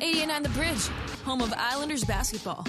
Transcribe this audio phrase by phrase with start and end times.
[0.00, 0.86] 88.9 The Bridge,
[1.24, 2.66] home of Islanders basketball.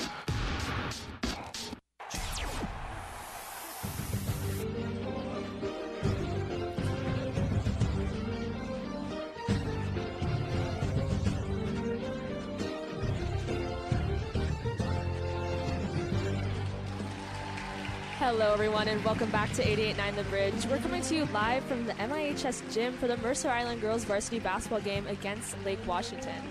[18.20, 20.66] Hello, everyone, and welcome back to 88.9 The Bridge.
[20.68, 24.40] We're coming to you live from the MIHS gym for the Mercer Island girls varsity
[24.40, 26.42] basketball game against Lake Washington.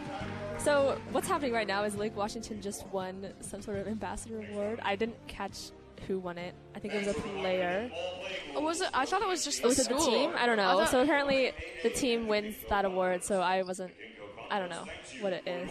[0.67, 4.81] So, what's happening right now is Lake Washington just won some sort of ambassador award.
[4.83, 5.71] I didn't catch
[6.09, 6.57] who won it.
[6.75, 7.89] I think it was a player.
[8.53, 8.89] Oh, was it?
[8.93, 10.33] I thought it was just the Was it the team?
[10.37, 10.79] I don't I know.
[10.81, 11.53] thought- so apparently
[11.85, 13.23] the team wins that award.
[13.23, 13.93] So I wasn't.
[14.51, 14.85] I don't know
[15.21, 15.71] what it is.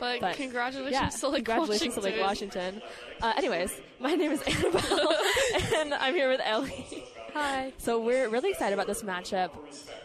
[0.00, 2.02] but, But congratulations yeah, to Lake congratulations Washington.
[2.02, 2.82] to Lake Washington.
[3.20, 5.14] Uh, anyways, my name is Annabelle,
[5.76, 7.04] and I'm here with Ellie.
[7.34, 7.72] Hi.
[7.78, 9.50] So we're really excited about this matchup.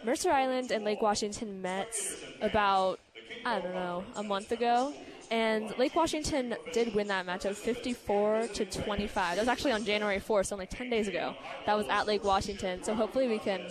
[0.06, 1.94] Mercer Island and Lake Washington met
[2.42, 3.00] about
[3.46, 4.94] I don't know a month ago,
[5.32, 9.36] and Lake Washington did win that matchup 54 to 25.
[9.36, 11.36] That was actually on January 4th, so only 10 days ago.
[11.66, 12.84] That was at Lake Washington.
[12.84, 13.62] So hopefully we can,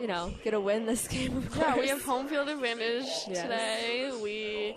[0.00, 1.36] you know, get a win this game.
[1.36, 3.42] Of Yeah, we have home field advantage Yes.
[3.42, 4.10] today.
[4.22, 4.76] We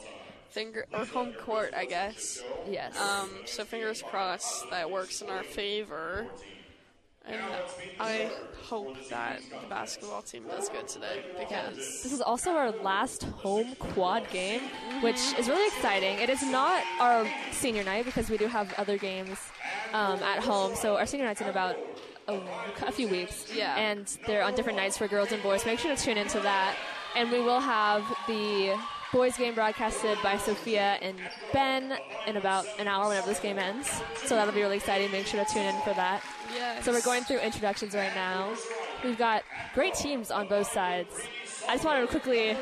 [0.50, 2.42] finger or home court, I guess.
[2.70, 3.00] yes.
[3.00, 6.28] Um, so fingers crossed that works in our favor.
[7.26, 7.40] And
[8.00, 8.32] I
[8.64, 13.76] hope that the basketball team does good today because This is also our last home
[13.78, 14.62] quad game,
[15.02, 16.18] which is really exciting.
[16.20, 19.38] It is not our senior night because we do have other games
[19.94, 20.76] um, at home.
[20.76, 21.76] So our senior night's in about
[22.28, 22.40] a,
[22.88, 23.52] a few weeks.
[23.56, 23.76] Yeah.
[23.78, 25.66] And they're on different nights for girls and boys.
[25.66, 26.76] Make sure to tune into that.
[27.16, 28.78] And we will have the
[29.12, 31.18] boys game broadcasted by Sophia and
[31.52, 33.90] Ben in about an hour whenever this game ends.
[34.24, 35.12] So that'll be really exciting.
[35.12, 36.24] Make sure to tune in for that.
[36.54, 36.86] Yes.
[36.86, 38.54] So we're going through introductions right now.
[39.04, 41.10] We've got great teams on both sides.
[41.68, 42.56] I just wanted to quickly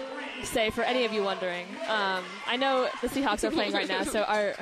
[0.43, 4.03] say, for any of you wondering, um, I know the Seahawks are playing right now,
[4.03, 4.53] so our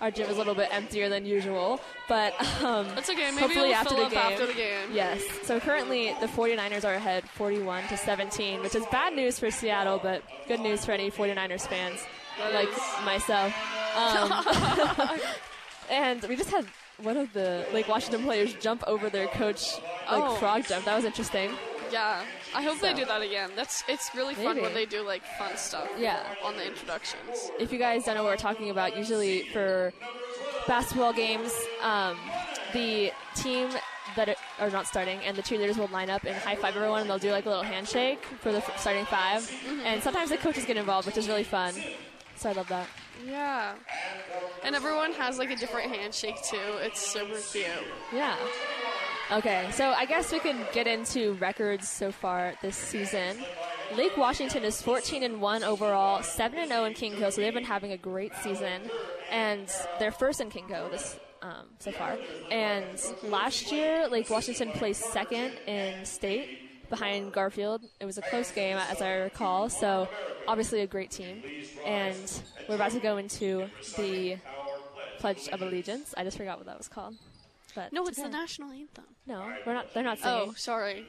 [0.00, 1.80] our gym is a little bit emptier than usual.
[2.06, 3.30] But um, That's okay.
[3.30, 4.32] Maybe hopefully after fill the up game.
[4.32, 4.88] after the game.
[4.92, 5.22] Yes.
[5.44, 9.98] So currently the 49ers are ahead 41 to 17, which is bad news for Seattle,
[10.02, 12.04] but good news for any 49ers fans
[12.38, 13.54] That like is- myself.
[13.96, 15.18] Um,
[15.90, 16.66] and we just had
[17.02, 19.74] one of the Lake Washington players jump over their coach
[20.10, 20.34] like Oh.
[20.36, 20.84] frog jump.
[20.84, 21.52] That was interesting.
[21.92, 22.22] Yeah,
[22.54, 23.50] I hope they do that again.
[23.54, 25.88] That's it's really fun when they do like fun stuff.
[25.98, 26.20] Yeah.
[26.42, 27.50] on the introductions.
[27.60, 29.92] If you guys don't know what we're talking about, usually for
[30.66, 31.52] basketball games,
[31.82, 32.18] um,
[32.72, 33.68] the team
[34.16, 37.02] that are- are not starting and the cheerleaders will line up and high five everyone
[37.02, 39.80] and they'll do like a little handshake for the starting 5 Mm-hmm.
[39.86, 41.74] And sometimes the coaches get involved, which is really fun.
[42.36, 42.86] So I love that.
[43.26, 43.74] Yeah,
[44.62, 46.58] and everyone has like a different handshake too.
[46.80, 47.66] It's super cute.
[48.12, 48.36] Yeah.
[49.32, 53.38] Okay, so I guess we can get into records so far this season.
[53.96, 57.64] Lake Washington is 14 and 1 overall, 7 and 0 in KingCo, so they've been
[57.64, 58.82] having a great season,
[59.30, 59.68] and
[59.98, 62.18] they're first in KingCo this um, so far.
[62.50, 62.86] And
[63.24, 67.82] last year, Lake Washington placed second in state behind Garfield.
[68.00, 69.68] It was a close game, as I recall.
[69.68, 70.08] So
[70.48, 71.42] obviously a great team,
[71.84, 74.36] and we're about to go into the
[75.18, 76.14] Pledge of Allegiance.
[76.16, 77.14] I just forgot what that was called.
[77.74, 79.04] But No, it's the national anthem.
[79.26, 79.92] No, we're not.
[79.92, 80.48] They're not singing.
[80.48, 81.04] Oh, sorry.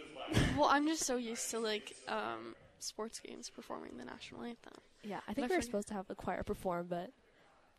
[0.57, 4.73] well, I'm just so used to like um, sports games performing the national anthem.
[5.03, 7.11] yeah, I my think we were friend- supposed to have the choir perform, but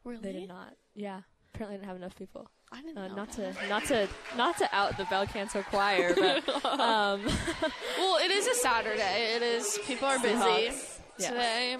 [0.04, 0.20] Really?
[0.22, 0.74] they did not.
[0.94, 1.20] Yeah,
[1.54, 2.48] apparently didn't have enough people.
[2.70, 3.14] I didn't Uh, know.
[3.14, 3.56] not that.
[3.60, 7.22] to, not to, not to out the Bel Canto choir, but um,
[7.98, 9.32] Well, it is a Saturday.
[9.36, 9.78] It is.
[9.86, 10.76] People are busy.
[11.18, 11.30] Yeah.
[11.30, 11.76] today.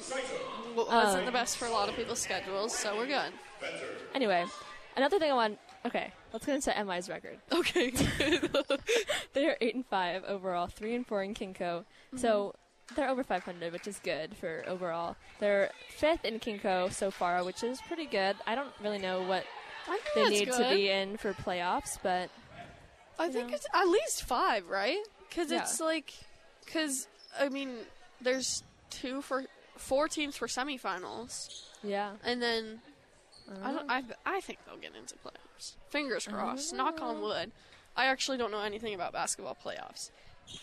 [0.75, 3.32] wasn't Um, the best for a lot of people's schedules, so we're good.
[4.15, 4.44] Anyway,
[4.97, 5.59] another thing I want.
[5.87, 7.38] Okay, let's get into MI's record.
[7.53, 7.93] Okay.
[9.34, 11.84] They are eight and five overall, three and four in KingCo.
[12.16, 12.55] So
[12.97, 15.15] they're over 500, which is good for overall.
[15.38, 18.34] They're fifth in KingCo so far, which is pretty good.
[18.47, 19.44] I don't really know what
[20.15, 20.59] they need good.
[20.71, 22.31] to be in for playoffs, but
[23.19, 23.54] I think know.
[23.56, 24.99] it's at least five, right?
[25.28, 25.62] Because Yeah.
[25.62, 26.12] it's like,
[26.65, 27.76] because I mean,
[28.21, 29.44] there's two for
[29.76, 32.12] four teams for semifinals, yeah.
[32.25, 32.81] and then
[33.49, 33.73] I Uh-huh.
[33.73, 33.90] don't.
[33.90, 35.75] I I think they'll get into playoffs.
[35.88, 36.73] Fingers crossed.
[36.75, 37.52] Knock on wood.
[37.96, 40.11] I actually don't know anything about basketball playoffs.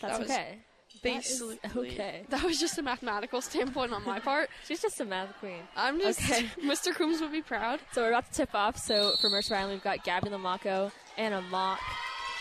[0.00, 0.58] that was okay.
[1.02, 1.58] That is Basically,
[1.90, 2.22] okay.
[2.30, 4.48] That was just a mathematical standpoint on my part.
[4.66, 5.60] She's just a math queen.
[5.76, 6.46] I'm just Okay.
[6.62, 6.94] Mr.
[6.94, 7.80] Coombs would be proud.
[7.92, 8.76] So we're about to tip off.
[8.78, 11.80] So for Mercer Island, we've got Gabby Lamaco, Anna Mock,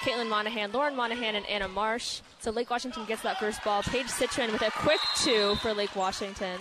[0.01, 2.21] Caitlin Monahan, Lauren Monahan, and Anna Marsh.
[2.39, 3.81] So Lake Washington gets that first ball.
[3.83, 6.59] Paige Citron with a quick two for Lake Washington.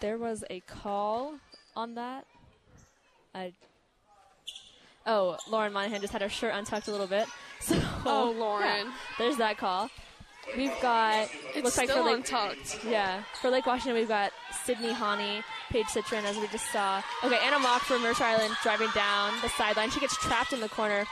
[0.00, 1.34] There was a call
[1.76, 2.24] on that.
[3.34, 3.52] I.
[5.06, 7.26] Oh, Lauren Monahan just had her shirt untucked a little bit.
[7.60, 7.74] So
[8.06, 8.64] Oh, Lauren.
[8.86, 9.90] yeah, there's that call.
[10.56, 12.84] We've got It's looks like for Lake untucked.
[12.84, 14.32] Yeah, for Lake Washington, we've got
[14.64, 17.02] Sydney Hani, Paige Citron, as we just saw.
[17.24, 19.90] Okay, Anna Mock from Mercer Island driving down the sideline.
[19.90, 21.04] She gets trapped in the corner.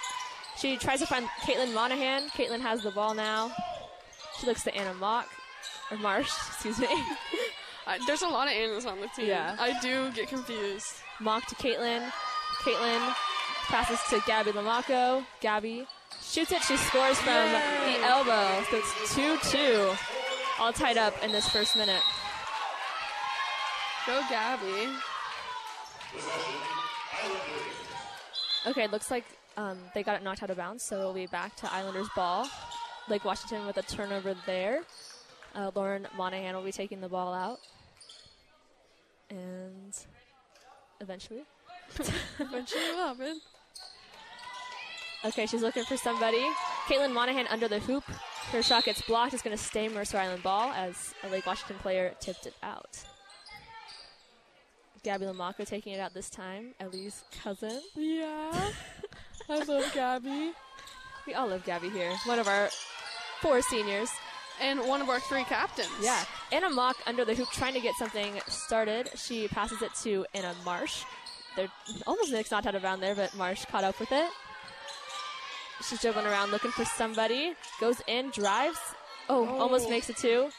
[0.59, 2.29] She tries to find Caitlin Monahan.
[2.31, 3.53] Caitlin has the ball now.
[4.41, 5.29] She looks to Anna Mock,
[5.91, 6.89] or Marsh, excuse me.
[7.87, 9.27] I, there's a lot of Annas on the team.
[9.27, 9.57] Yeah.
[9.59, 10.87] I do get confused.
[11.21, 12.11] Mock to Caitlin.
[12.63, 13.15] Caitlin
[13.67, 15.25] passes to Gabby Lamaco.
[15.41, 15.87] Gabby
[16.27, 16.63] shoots it.
[16.63, 17.99] She scores from Yay.
[17.99, 18.65] the elbow.
[18.71, 19.95] So it's 2 2.
[20.59, 22.03] All tied up in this first minute.
[24.07, 24.89] Go Gabby.
[28.67, 29.25] Okay, it looks like
[29.57, 32.49] um, they got it knocked out of bounds, so it'll be back to Islanders ball.
[33.09, 34.83] Lake Washington with a turnover there.
[35.55, 37.59] Uh, Lauren Monahan will be taking the ball out.
[39.31, 39.97] And
[41.01, 41.43] eventually.
[42.39, 43.41] Eventually will happen.
[45.25, 46.45] Okay, she's looking for somebody.
[46.87, 48.05] Caitlin Monahan under the hoop.
[48.53, 49.35] Her shot gets blocked.
[49.35, 53.03] It's going to stay Mercer Island ball as a Lake Washington player tipped it out.
[55.03, 56.75] Gabby Lamaco taking it out this time.
[56.81, 57.81] Ellie's cousin.
[57.95, 58.71] Yeah.
[59.49, 60.53] I love Gabby.
[61.27, 62.13] We all love Gabby here.
[62.25, 62.69] One of our
[63.41, 64.11] four seniors.
[64.61, 65.91] And one of our three captains.
[66.01, 66.25] Yeah.
[66.51, 69.11] Anna Mock under the hoop trying to get something started.
[69.15, 71.05] She passes it to Anna Marsh.
[71.57, 71.69] They're
[72.07, 74.31] almost mixed not out of bound there, but Marsh caught up with it.
[75.83, 77.55] She's dribbling around looking for somebody.
[77.81, 78.79] Goes in, drives.
[79.29, 79.59] Oh, Oh.
[79.61, 80.51] almost makes it two.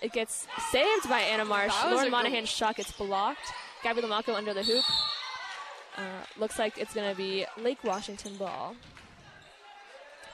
[0.00, 1.72] It gets saved by Anna Marsh.
[1.84, 3.52] Lauren Monahan's shot gets blocked.
[3.82, 4.84] Gabby Lamaco under the hoop.
[5.96, 6.02] Uh,
[6.38, 8.74] looks like it's going to be Lake Washington ball.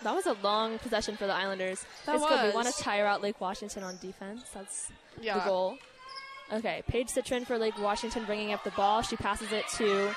[0.02, 1.84] That was a long possession for the Islanders.
[2.06, 2.44] That it's good.
[2.50, 4.44] We want to tire out Lake Washington on defense.
[4.54, 4.90] That's
[5.20, 5.38] Yeah.
[5.38, 5.78] the goal.
[6.52, 9.02] Okay, Paige Citrin for Lake Washington bringing up the ball.
[9.02, 10.14] She passes it to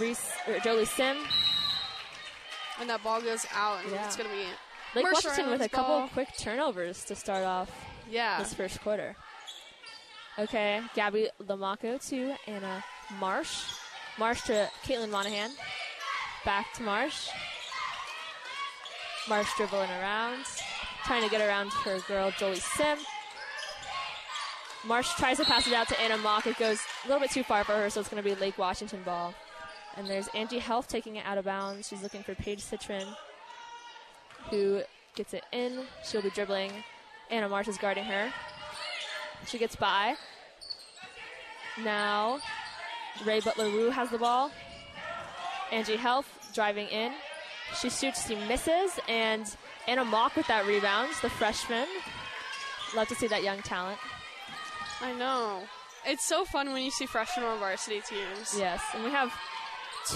[0.00, 0.32] Reese,
[0.64, 1.18] Jolie Sim.
[2.80, 4.06] And that ball goes out, and Yeah.
[4.06, 4.44] it's going to be.
[4.94, 6.08] Lake Mercer Washington with a Island's couple ball.
[6.08, 7.70] quick turnovers to start off
[8.08, 8.38] Yeah.
[8.38, 9.16] this first quarter.
[10.38, 12.84] Okay, Gabby Lamaco to Anna
[13.18, 13.64] Marsh.
[14.18, 15.50] Marsh to Caitlin Monahan.
[16.44, 17.28] Back to Marsh.
[19.28, 20.44] Marsh dribbling around,
[21.04, 22.98] trying to get around her girl Jolie Sim.
[24.84, 26.46] Marsh tries to pass it out to Anna Mock.
[26.46, 28.56] It goes a little bit too far for her, so it's going to be Lake
[28.56, 29.34] Washington ball.
[29.98, 31.88] And there's Angie Health taking it out of bounds.
[31.88, 33.04] She's looking for Paige Citrin,
[34.48, 34.82] who
[35.16, 35.80] gets it in.
[36.04, 36.70] She'll be dribbling.
[37.30, 38.32] Anna Marsh is guarding her.
[39.46, 40.14] She gets by.
[41.82, 42.38] Now,
[43.26, 44.52] Ray Butler Wu has the ball.
[45.72, 47.12] Angie Health driving in.
[47.80, 49.44] She shoots, she misses, and
[49.88, 51.86] Anna Mock with that rebound, the freshman.
[52.94, 53.98] Love to see that young talent.
[55.02, 55.62] I know.
[56.06, 58.56] It's so fun when you see freshmen on varsity teams.
[58.56, 59.32] Yes, and we have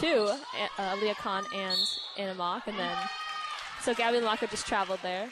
[0.00, 0.30] two,
[0.78, 1.78] uh, Leah Khan and
[2.18, 2.96] Anna Mock, and then
[3.80, 5.28] so Gabby Lamaco just traveled there.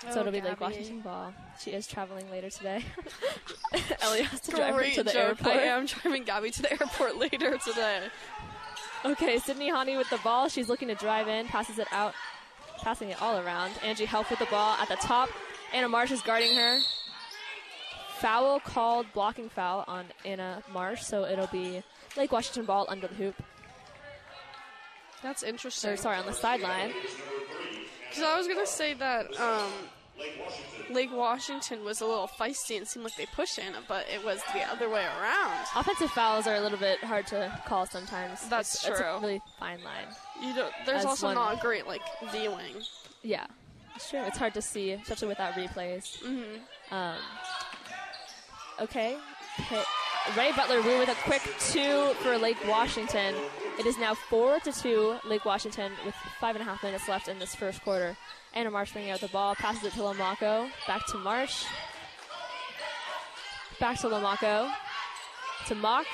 [0.00, 1.32] so Oh, it'll be Lake Washington ball.
[1.60, 2.84] She is traveling later today.
[4.00, 5.16] Ellie has to drive her to the joke.
[5.42, 5.56] airport.
[5.56, 8.02] I am driving Gabby to the airport later today.
[9.04, 10.48] Okay, Sydney Hani with the ball.
[10.48, 12.14] She's looking to drive in, passes it out,
[12.82, 13.72] passing it all around.
[13.84, 15.28] Angie Help with the ball at the top.
[15.72, 16.78] Anna Marsh is guarding her.
[18.18, 21.82] Foul called, blocking foul on Anna Marsh, so it'll be
[22.16, 23.34] Lake Washington ball under the hoop.
[25.22, 25.90] That's interesting.
[25.90, 26.92] Or sorry, on the sideline.
[28.08, 29.70] Because I was gonna say that um,
[30.90, 34.40] Lake Washington was a little feisty and seemed like they pushed in, but it was
[34.54, 35.66] the other way around.
[35.76, 38.48] Offensive fouls are a little bit hard to call sometimes.
[38.48, 39.12] That's it's, It's a true.
[39.20, 40.06] really fine line.
[40.42, 40.72] You don't.
[40.86, 42.02] There's As also one- not great like
[42.32, 42.76] viewing.
[43.22, 43.46] Yeah,
[43.96, 44.20] it's true.
[44.22, 46.22] It's hard to see, especially without replays.
[46.22, 46.94] Mm-hmm.
[46.94, 47.16] Um,
[48.80, 49.16] okay.
[50.36, 53.34] Ray Butler Wu with a quick two for Lake Washington.
[53.78, 57.28] It is now four to two Lake Washington with five and a half minutes left
[57.28, 58.16] in this first quarter.
[58.52, 60.68] Anna Marsh bringing out the ball, passes it to Lamaco.
[60.86, 61.64] Back to Marsh.
[63.80, 64.70] Back to Lamaco.
[65.68, 66.06] To Mock.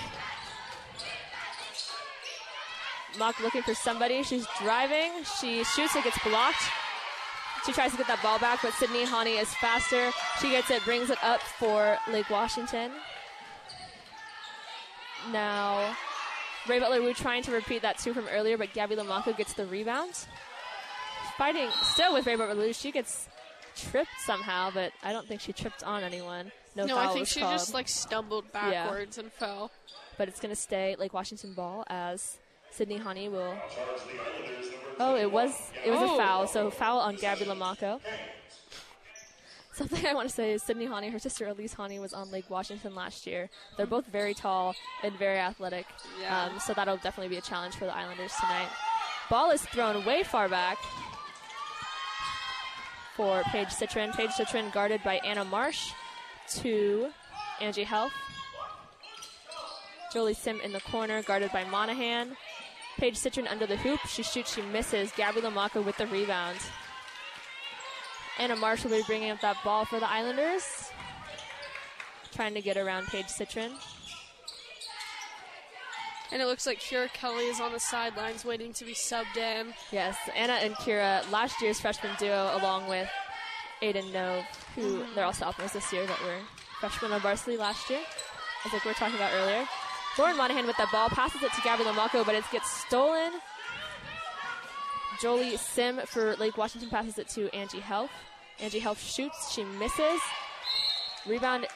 [3.18, 4.22] Mock looking for somebody.
[4.22, 5.10] She's driving.
[5.40, 5.96] She shoots.
[5.96, 6.62] It gets blocked.
[7.66, 10.10] She tries to get that ball back, but Sydney Hani is faster.
[10.40, 12.92] She gets it, brings it up for Lake Washington.
[15.32, 15.96] Now,
[16.68, 19.66] Ray Butler Wu trying to repeat that two from earlier, but Gabby Lamaco gets the
[19.66, 20.12] rebound.
[21.38, 22.72] Fighting still with Ray Butler Wu.
[22.72, 23.28] She gets
[23.76, 26.52] tripped somehow, but I don't think she tripped on anyone.
[26.76, 29.70] No, No, I think she called, just like stumbled backwards and fell.
[30.18, 32.36] but it's going to stay Lake Washington ball as
[32.70, 33.56] Sydney Hani will.
[35.00, 35.50] Oh, it was
[35.84, 36.14] it was Oh.
[36.14, 36.46] a foul.
[36.46, 38.00] So foul on Gabby Lamaco.
[39.74, 42.48] Something I want to say is Sydney Hani, her sister Elise Hani, was on Lake
[42.48, 43.50] Washington last year.
[43.76, 45.86] They're both very tall and very athletic.
[46.20, 46.44] Yeah.
[46.44, 48.68] Um, so that'll definitely be a challenge for the Islanders tonight.
[49.28, 50.78] Ball is thrown way far back
[53.16, 54.12] for Paige Citrin.
[54.14, 55.90] Paige Citrin guarded by Anna Marsh
[56.50, 57.08] to
[57.60, 58.12] Angie Health.
[60.12, 62.36] Jolie Sim in the corner, guarded by Monahan.
[62.98, 63.98] Paige Citrin under the hoop.
[64.06, 65.10] She shoots, she misses.
[65.16, 66.58] Gabby Lamaco with the rebound.
[68.38, 70.90] Anna Marsh will be bringing up that ball for the Islanders.
[72.32, 73.72] Trying to get around Paige Citron.
[76.32, 79.72] And it looks like Kira Kelly is on the sidelines waiting to be subbed in.
[79.92, 83.08] Yes, Anna and Kira, last year's freshman duo, along with
[83.82, 85.14] Aiden Nove, who mm-hmm.
[85.14, 86.40] they're all sophomores this year, but were
[86.80, 88.00] freshmen on varsity last year,
[88.64, 89.64] as like we were talking about earlier.
[90.18, 93.32] Lauren Monahan with that ball passes it to Gabby Lamaco, but it gets stolen.
[95.20, 98.10] Jolie Sim for Lake Washington passes it to Angie Health.
[98.60, 100.20] Angie Health shoots, she misses.
[101.26, 101.66] Rebound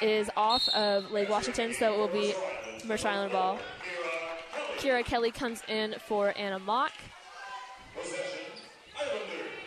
[0.00, 2.34] is off of Lake Washington, so it will be
[2.86, 3.58] Mercer Island ball.
[4.78, 6.92] Kira Kelly comes in for Anna Mock.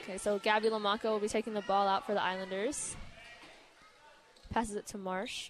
[0.03, 2.95] Okay, so Gabby Lamaco will be taking the ball out for the Islanders.
[4.51, 5.49] Passes it to Marsh.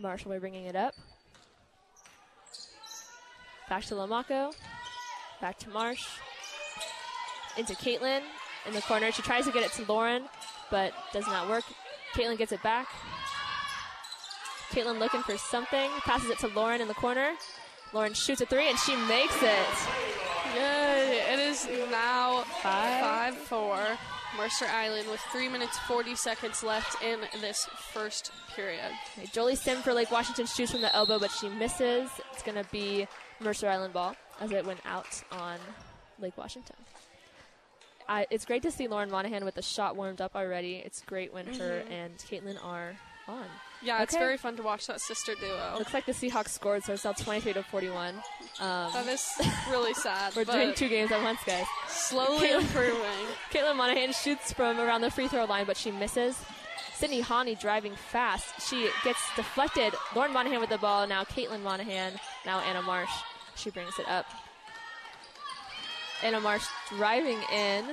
[0.00, 0.94] Marsh will be bringing it up.
[3.68, 4.54] Back to Lamaco.
[5.40, 6.06] Back to Marsh.
[7.58, 8.22] Into Caitlin
[8.66, 9.10] in the corner.
[9.12, 10.24] She tries to get it to Lauren,
[10.70, 11.64] but does not work.
[12.14, 12.88] Caitlin gets it back.
[14.70, 15.90] Caitlin looking for something.
[16.00, 17.32] Passes it to Lauren in the corner.
[17.92, 19.66] Lauren shoots a three and she makes it.
[20.54, 21.22] Yay!
[21.32, 23.34] It is now Five.
[23.34, 23.78] 5 4.
[24.36, 28.90] Mercer Island with 3 minutes 40 seconds left in this first period.
[29.16, 32.10] Okay, Jolie Sim for Lake Washington shoots from the elbow, but she misses.
[32.32, 33.08] It's going to be
[33.40, 35.58] Mercer Island ball as it went out on
[36.20, 36.76] Lake Washington.
[38.08, 40.76] I, it's great to see Lauren Monahan with the shot warmed up already.
[40.84, 42.96] It's great when her and Caitlin are
[43.28, 43.44] on.
[43.82, 45.74] Yeah, it's very fun to watch that sister duo.
[45.78, 48.14] Looks like the Seahawks scored, so it's now 23 to 41.
[48.14, 48.22] Um,
[48.58, 49.30] That is
[49.70, 50.34] really sad.
[50.34, 51.66] we're doing two games at once, guys.
[51.86, 53.26] slowly Caitlin- improving.
[53.52, 56.36] Caitlin Monahan shoots from around the free throw line, but she misses.
[56.94, 58.68] Sydney Hani driving fast.
[58.68, 59.94] She gets deflected.
[60.16, 61.06] Lauren Monahan with the ball.
[61.06, 62.14] Now Caitlin Monahan.
[62.44, 63.10] Now Anna Marsh.
[63.54, 64.26] She brings it up.
[66.22, 67.84] Anna Marsh driving in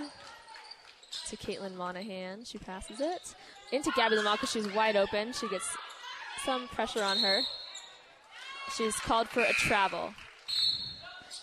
[1.28, 2.44] to Caitlin Monahan.
[2.44, 3.36] She passes it
[3.72, 4.48] into Gabby Lamaco.
[4.48, 5.34] She's wide open.
[5.34, 5.76] She gets
[6.44, 7.42] some pressure on her.
[8.76, 10.14] She's called for a travel.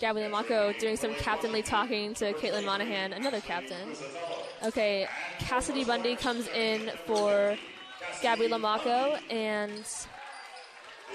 [0.00, 3.88] Gabby Lamaco doing some captainly talking to Caitlin Monahan, another captain.
[4.64, 5.06] Okay,
[5.38, 7.56] Cassidy Bundy comes in for
[8.20, 9.84] Gabby Lamaco, and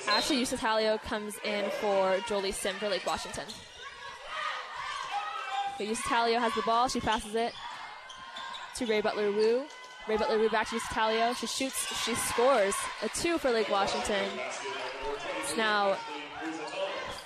[0.08, 3.44] Ashley Usatalio comes in for Jolie Sim for Lake Washington.
[5.80, 6.88] Okay, Usatalio has the ball.
[6.88, 7.54] She passes it
[8.78, 9.66] to Ray Butler Wu.
[10.08, 11.36] Ray Butler Wu back to Usatalio.
[11.36, 12.04] She shoots.
[12.04, 14.28] She scores a two for Lake Washington.
[15.40, 15.96] It's now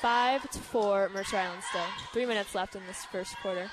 [0.02, 1.86] five to four, Mercer Island still.
[2.12, 3.72] Three minutes left in this first quarter.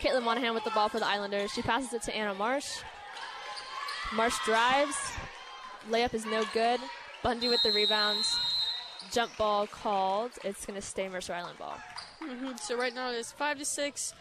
[0.00, 1.52] Caitlin Monahan with the ball for the Islanders.
[1.52, 2.78] She passes it to Anna Marsh.
[4.14, 4.96] Marsh drives.
[5.90, 6.80] Layup is no good.
[7.22, 8.34] Bundy with the rebounds.
[9.12, 10.30] Jump ball called.
[10.44, 11.76] It's going to stay Mercer Island ball.
[12.22, 12.58] Mhm.
[12.60, 14.14] So right now it is 5 to 6.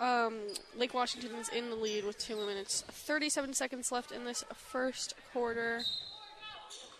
[0.00, 0.40] Um,
[0.76, 5.14] Lake Washington is in the lead with 2 minutes 37 seconds left in this first
[5.32, 5.82] quarter.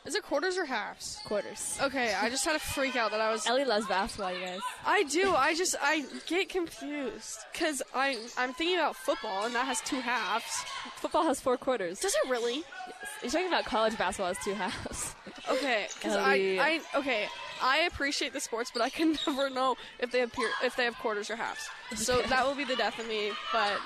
[0.05, 1.19] Is it quarters or halves?
[1.25, 1.79] Quarters.
[1.81, 4.61] Okay, I just had a freak out that I was Ellie loves basketball, you guys.
[4.85, 5.35] I do.
[5.35, 10.01] I just I get confused because I I'm thinking about football and that has two
[10.01, 10.45] halves.
[10.97, 12.01] Football has four quarters.
[12.01, 12.63] Does it really?
[13.23, 15.15] You're talking about college basketball has two halves.
[15.51, 17.27] Okay, because I, I okay
[17.65, 20.95] I appreciate the sports, but I can never know if they appear if they have
[20.99, 21.67] quarters or halves.
[21.97, 22.29] So Okay.
[22.29, 23.33] that will be the death of me.
[23.53, 23.79] But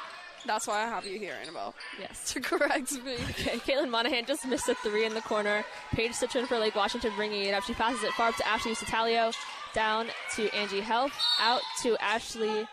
[0.45, 2.33] that's why I have you here, Annabelle, yes.
[2.33, 3.15] to correct me.
[3.31, 5.65] Okay, Caitlin Monahan just missed a three in the corner.
[5.93, 7.63] Paige Citron for Lake Washington bringing it up.
[7.65, 9.33] She passes it far up to Ashley Satalio,
[9.75, 10.07] down
[10.37, 12.67] to Angie Health, out to Ashley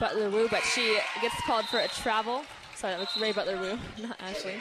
[0.00, 2.42] Butler Wu, but she gets called for a travel.
[2.74, 4.56] Sorry, that was Ray Butler Wu, not Ashley.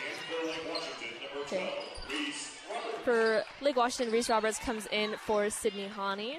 [1.42, 1.74] Okay.
[3.04, 6.38] For Lake Washington, Reese Roberts comes in for Sydney Hani.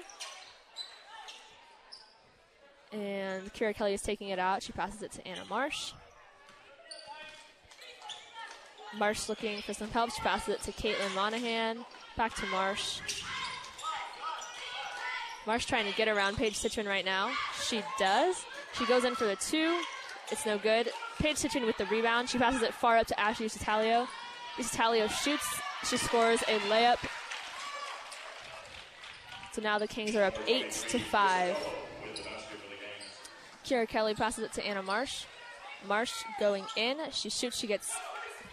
[2.91, 4.63] And Kira Kelly is taking it out.
[4.63, 5.93] She passes it to Anna Marsh.
[8.97, 10.11] Marsh looking for some help.
[10.11, 11.85] She passes it to Caitlin Monahan.
[12.15, 13.01] Back to Marsh.
[15.45, 17.31] Marsh trying to get around Paige Citron right now.
[17.67, 18.43] She does.
[18.77, 19.79] She goes in for the two.
[20.31, 20.89] It's no good.
[21.19, 22.29] Paige Citron with the rebound.
[22.29, 24.07] She passes it far up to Ashley Sitalio.
[24.57, 25.61] Sitalio shoots.
[25.89, 26.97] She scores a layup.
[29.53, 31.55] So now the Kings are up eight to five.
[33.63, 35.25] Kira Kelly passes it to Anna Marsh.
[35.87, 36.97] Marsh going in.
[37.11, 37.57] She shoots.
[37.57, 37.93] She gets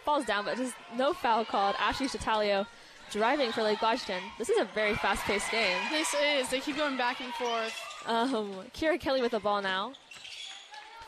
[0.05, 1.75] falls down, but just no foul called.
[1.79, 2.67] Ashley Chatalio
[3.11, 4.23] driving for Lake Washington.
[4.39, 5.79] This is a very fast-paced game.
[5.91, 6.49] This is.
[6.51, 7.75] They keep going back and forth.
[8.07, 9.93] Um, Kira Kelly with the ball now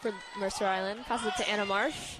[0.01, 1.05] for Mercer Island.
[1.07, 2.17] Passes it to Anna Marsh.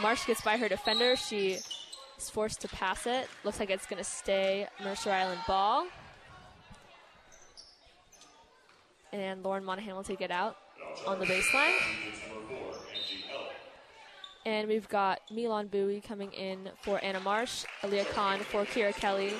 [0.00, 1.16] Marsh gets by her defender.
[1.16, 1.58] She
[2.18, 3.28] is forced to pass it.
[3.44, 5.86] Looks like it's going to stay Mercer Island ball.
[9.12, 10.56] And Lauren Monahan will take it out
[11.06, 11.76] on the baseline.
[14.46, 19.32] And we've got Milan Bowie coming in for Anna Marsh, Aaliyah Khan for Kira Kelly,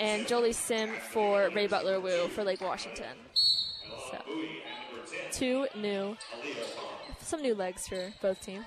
[0.00, 3.16] and Jolie Sim for Ray Butler Wu for Lake Washington.
[4.10, 4.18] So,
[5.32, 6.16] two new,
[7.20, 8.66] some new legs for both teams.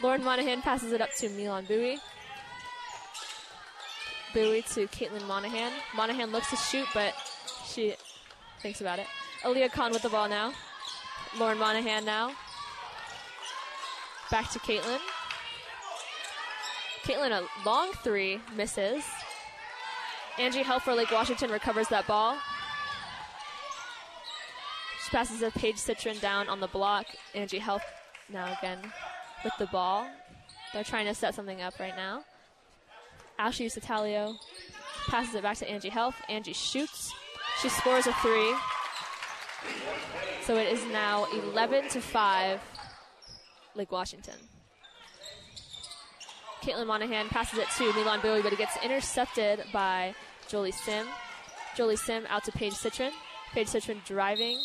[0.00, 1.98] Lauren Monahan passes it up to Milan Bowie.
[4.32, 5.72] Bowie to Caitlin Monahan.
[5.96, 7.14] Monahan looks to shoot, but
[7.66, 7.94] she
[8.60, 9.06] thinks about it.
[9.42, 10.52] Aaliyah Khan with the ball now.
[11.38, 12.32] Lauren Monahan now.
[14.30, 15.00] Back to Caitlin.
[17.02, 19.02] Caitlin, a long three, misses.
[20.38, 22.36] Angie Helfer, Lake Washington, recovers that ball.
[25.04, 27.06] She passes a Paige Citron down on the block.
[27.34, 27.82] Angie Helf
[28.30, 28.78] now again
[29.44, 30.08] with the ball.
[30.72, 32.24] They're trying to set something up right now.
[33.38, 34.36] Ashley Citalio
[35.08, 36.20] passes it back to Angie Helf.
[36.28, 37.12] Angie shoots.
[37.62, 38.54] She scores a three.
[40.42, 42.60] So it is now 11 to 5,
[43.74, 44.34] Lake Washington.
[46.62, 50.14] Caitlin Monahan passes it to Milan Bowie, but it gets intercepted by
[50.48, 51.06] Jolie Sim.
[51.76, 53.12] Jolie Sim out to Paige Citron.
[53.52, 54.58] Paige Citron driving.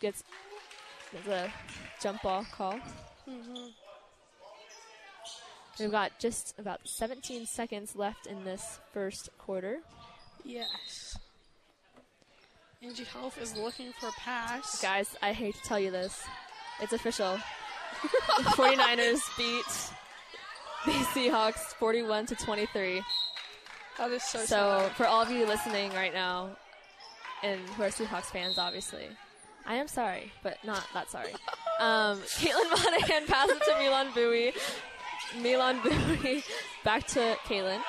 [0.00, 0.24] Gets,
[1.24, 1.48] the
[2.00, 2.78] jump ball call.
[3.30, 3.66] Mm-hmm.
[5.78, 9.78] We've got just about 17 seconds left in this first quarter.
[10.44, 11.16] Yes.
[12.82, 14.80] Angie Health is looking for a pass.
[14.82, 16.22] Guys, I hate to tell you this.
[16.80, 17.38] It's official.
[18.38, 19.64] the 49ers beat
[20.86, 23.02] the Seahawks 41 to 23.
[23.98, 24.92] That is so, So, sad.
[24.92, 26.50] for all of you listening right now,
[27.42, 29.08] and who are Seahawks fans, obviously,
[29.66, 31.32] I am sorry, but not that sorry.
[31.78, 34.52] Um, Caitlin Monahan passes to Milan Bowie.
[35.40, 36.42] Milan Bowie
[36.84, 37.80] back to Caitlin.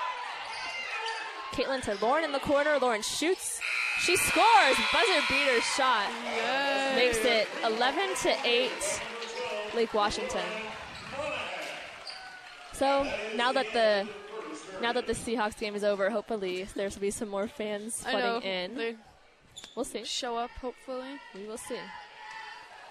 [1.51, 2.77] Caitlin to Lauren in the corner.
[2.79, 3.59] Lauren shoots.
[3.99, 4.77] She scores.
[4.93, 6.09] Buzzer beater shot.
[6.25, 6.93] Yay.
[6.95, 8.71] Makes it 11 to 8,
[9.75, 10.41] Lake Washington.
[12.73, 14.07] So now that the
[14.81, 18.41] now that the Seahawks game is over, hopefully there's will be some more fans flooding
[18.41, 18.75] in.
[18.75, 18.95] They
[19.75, 20.03] We'll see.
[20.03, 21.19] show up, hopefully.
[21.33, 21.77] We will see.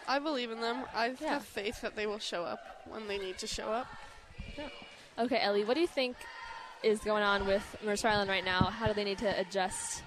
[0.09, 0.85] I believe in them.
[0.95, 1.35] I Yeah.
[1.35, 3.87] have faith that they will show up when they need to show up.
[4.57, 4.69] Yeah.
[5.19, 6.17] Okay, Ellie, what do you think
[6.83, 8.61] is going on with Mercer Island right now?
[8.65, 10.03] How do they need to adjust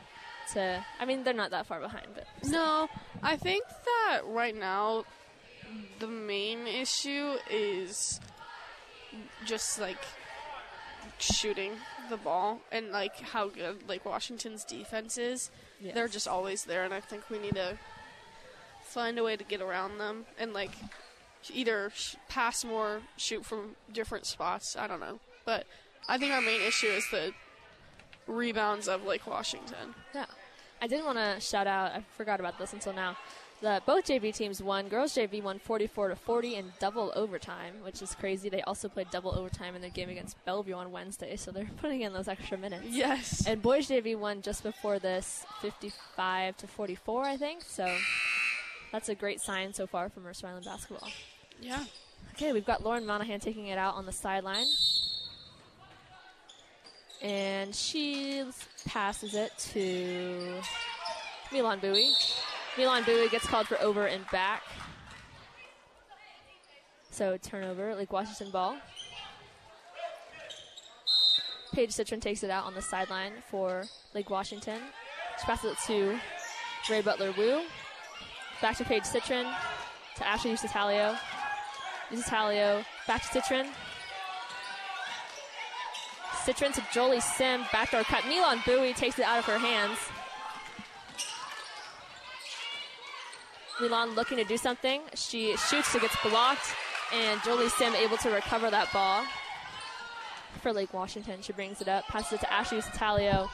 [0.54, 0.84] to?
[1.00, 2.90] I mean, they're not that far behind, but No,
[3.22, 5.06] I think that right now
[6.00, 8.20] the main issue is
[9.46, 10.04] just like
[11.20, 11.74] shooting
[12.10, 15.50] the ball and like how good like Washington's defense is.
[15.80, 15.94] Yes.
[15.94, 17.78] They're just always there, and I think we need to
[18.84, 20.72] find a way to get around them and like
[21.52, 24.76] either sh- pass more, shoot from different spots.
[24.76, 25.66] I don't know, but
[26.08, 27.34] I think our main issue is the
[28.28, 29.96] rebounds of Lake Washington.
[30.14, 30.26] Yeah.
[30.82, 33.16] I did want to shout out, I forgot about this until now,
[33.64, 34.90] that both JV teams won.
[34.90, 38.50] Girls JV won 44 to 40 in double overtime, which is crazy.
[38.50, 42.02] They also played double overtime in their game against Bellevue on Wednesday, so they're putting
[42.02, 42.86] in those extra minutes.
[42.90, 43.48] Yes.
[43.48, 47.64] And boys JV won just before this 55 to 44, I think.
[47.66, 47.92] So
[48.92, 51.10] that's a great sign so far for Mercer Island basketball.
[51.60, 51.84] Yeah.
[52.34, 54.68] Okay, we've got Lauren Monahan taking it out on the sideline.
[57.22, 58.44] And she
[58.86, 60.60] passes it to
[61.52, 62.12] Milan Bowie.
[62.78, 64.64] Milan Bowie gets called for over and back.
[67.12, 68.78] So turnover, Lake Washington ball.
[71.74, 73.84] Paige Citron takes it out on the sideline for
[74.14, 74.80] Lake Washington.
[75.40, 76.20] She passes it to
[76.90, 77.62] Ray Butler Wu.
[78.62, 79.46] Back to Paige Citron.
[80.18, 81.18] To Ashley Usitalio.
[82.12, 82.86] Usitalio.
[83.08, 83.68] Back to Citron.
[86.44, 87.66] Citron to Jolie Sim.
[87.72, 88.26] Backdoor cut.
[88.28, 89.98] Milan Bowie takes it out of her hands.
[93.80, 95.02] Milan looking to do something.
[95.16, 96.74] She shoots, it gets blocked,
[97.14, 99.24] and Jolie Sim able to recover that ball
[100.62, 101.42] for Lake Washington.
[101.42, 103.50] She brings it up, passes it to Ashley Usitalio.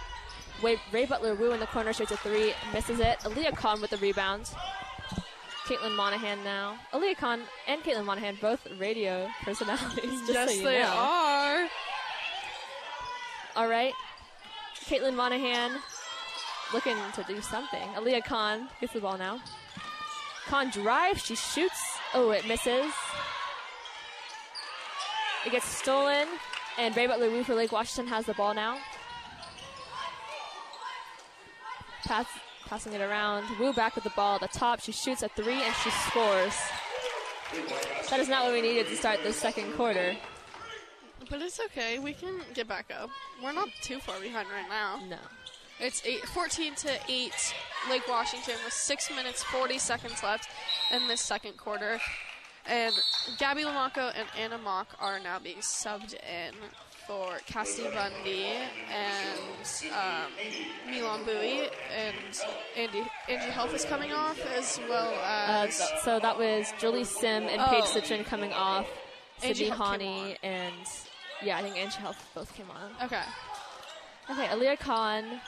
[0.62, 3.20] Ray, Butler Wu in the corner shoots a three, misses it.
[3.20, 4.50] Aaliyah Khan with the rebound.
[5.66, 6.76] Caitlin Monahan now.
[6.94, 10.88] Aaliyah Khan and Caitlin Monahan, both radio personalities, just yes, so they know.
[10.88, 11.68] are.
[13.56, 13.94] All right.
[14.86, 15.80] Caitlin Monahan
[16.74, 17.88] looking to do something.
[17.96, 19.40] Aaliyah Khan gets the ball now.
[20.50, 21.24] Khan drives.
[21.24, 22.00] She shoots.
[22.16, 22.92] Oh, it misses.
[25.46, 26.28] It gets stolen.
[26.80, 28.80] And Ray Butler Wu for Lake Washington has the ball now.
[32.04, 32.26] Pass,
[32.66, 33.46] passing it around.
[33.60, 34.80] Wu back with the ball at the top.
[34.80, 36.56] She shoots a three and she scores.
[38.10, 40.16] That is not what we needed to start the second quarter.
[41.30, 42.00] But it's okay.
[42.00, 43.12] We can get back up.
[43.44, 45.00] We're not too far behind right now.
[45.08, 45.18] No.
[45.80, 47.32] It's eight, 14 to 8
[47.90, 50.50] Lake Washington with 6 minutes 40 seconds left
[50.92, 52.00] in this second quarter.
[52.68, 52.94] And
[53.38, 56.54] Gabby Lamaco and Anna Mock are now being subbed in
[57.08, 58.46] for Cassie Bundy
[58.94, 59.40] and
[59.96, 60.32] um,
[60.92, 61.70] Milan Bowie.
[61.98, 62.16] And
[62.78, 65.78] Andy, Angie Health is coming off as well Uh, as.
[65.78, 67.94] th- so that was Julie Sim and Paige Oh.
[67.94, 68.86] Citron coming off.
[69.42, 70.76] Angie Hani and
[71.42, 72.92] yeah, I think Angie Health both came on.
[73.06, 73.24] okay.
[74.30, 75.40] Okay, Aaliyah Khan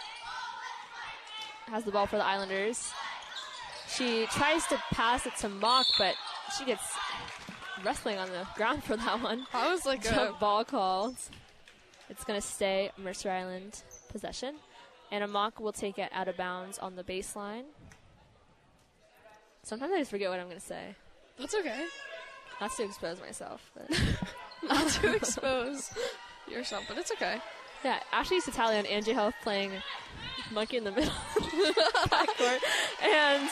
[1.67, 2.91] has the ball for the Islanders.
[3.87, 6.15] She tries to pass it to Mock, but
[6.57, 6.83] she gets
[7.83, 9.45] wrestling on the ground for that one.
[9.53, 10.33] That was like a.
[10.39, 11.15] Ball called.
[12.09, 14.55] It's going to stay Mercer Island possession.
[15.11, 17.63] Anna Mock will take it out of bounds on the baseline.
[19.63, 20.95] Sometimes I just forget what I'm going to say.
[21.37, 21.85] That's okay.
[22.59, 23.89] Not to expose myself, but
[24.67, 25.91] Not to expose
[26.47, 27.37] yourself, but it's okay.
[27.83, 27.99] yeah.
[28.11, 29.71] Ashley Satalia and Angie Health playing
[30.51, 31.11] monkey in the middle
[32.09, 32.59] backcourt,
[33.01, 33.49] and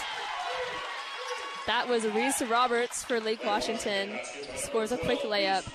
[1.68, 4.20] that was Reese Roberts for Lake Washington
[4.56, 5.68] scores a quick layup.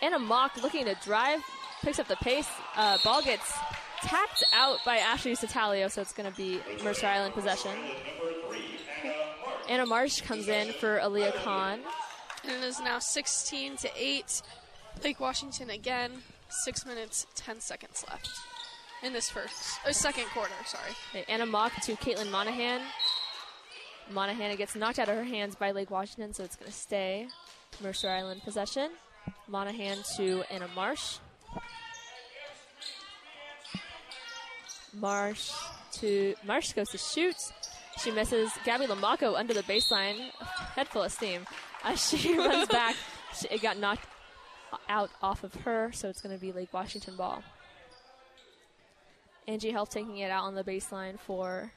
[0.00, 1.40] Anna Mock looking to drive,
[1.82, 2.48] picks up the pace.
[2.76, 3.52] Uh, ball gets
[4.02, 7.72] tapped out by Ashley Satalio, so it's going to be Mercer Island possession.
[9.68, 11.80] Anna Marsh comes in for Aaliyah Khan.
[12.44, 14.42] And it is now 16 to 8.
[15.04, 16.10] Lake Washington again.
[16.48, 18.30] Six minutes, 10 seconds left
[19.02, 20.52] in this first, uh, second quarter.
[20.66, 20.90] Sorry.
[21.10, 22.80] Okay, Anna Mock to Caitlin Monahan.
[24.10, 27.28] Monahan gets knocked out of her hands by Lake Washington, so it's going to stay
[27.82, 28.90] Mercer Island possession.
[29.48, 31.18] Monahan to Anna Marsh.
[34.92, 35.52] Marsh
[35.92, 37.36] to Marsh goes to shoot.
[38.02, 38.50] She misses.
[38.64, 40.30] Gabby Lamaco under the baseline,
[40.74, 41.46] head full of steam.
[41.84, 42.96] As she runs back,
[43.38, 44.06] she, it got knocked
[44.88, 47.42] out off of her, so it's going to be Lake Washington ball.
[49.50, 51.72] Angie Health taking it out on the baseline for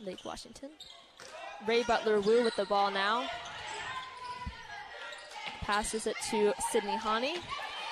[0.00, 0.70] Lake Washington.
[1.66, 3.28] Ray Butler Wu with the ball now.
[5.62, 7.38] Passes it to Sydney Hani.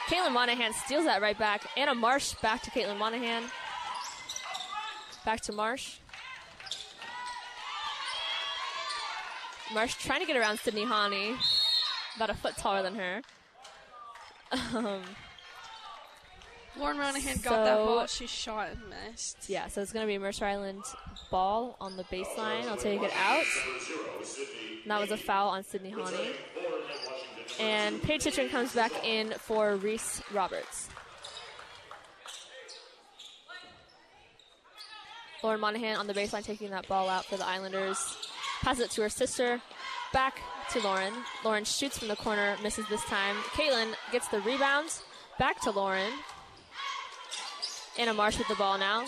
[0.07, 1.67] Caitlin Monahan steals that right back.
[1.77, 3.43] Anna Marsh back to Caitlin Monahan.
[5.25, 5.97] Back to Marsh.
[9.73, 11.37] Marsh trying to get around Sydney Hani.
[12.15, 13.23] About a foot taller than her.
[14.53, 15.03] Um,
[16.77, 18.07] Lauren Monahan got that ball.
[18.07, 19.49] She shot and missed.
[19.49, 20.83] Yeah, so it's going to be Mercer Island
[21.31, 22.67] ball on the baseline.
[22.69, 23.45] I'll take it out.
[24.83, 26.33] And that was a foul on Sydney Hani.
[27.61, 30.89] And Paige Citron comes back in for Reese Roberts.
[35.43, 38.17] Lauren Monahan on the baseline taking that ball out for the Islanders.
[38.63, 39.61] Passes it to her sister.
[40.13, 41.13] Back to Lauren.
[41.45, 43.37] Lauren shoots from the corner, misses this time.
[43.53, 44.91] Caitlin gets the rebound.
[45.39, 46.13] Back to Lauren.
[47.99, 49.05] Anna Marsh with the ball now.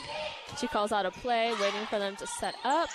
[0.58, 2.88] She calls out a play, waiting for them to set up.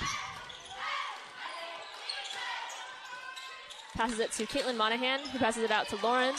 [3.94, 6.34] Passes it to Caitlin Monahan, who passes it out to Lauren.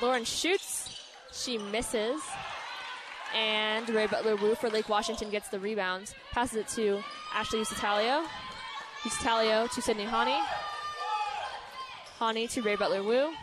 [0.00, 1.02] Lauren shoots.
[1.32, 2.22] She misses.
[3.34, 6.14] And Ray Butler Wu for Lake Washington gets the rebound.
[6.32, 7.02] Passes it to
[7.34, 8.24] Ashley Usitalio.
[9.02, 10.40] Usitalio to Sydney Hani.
[12.18, 13.34] Hani to Ray Butler Wu.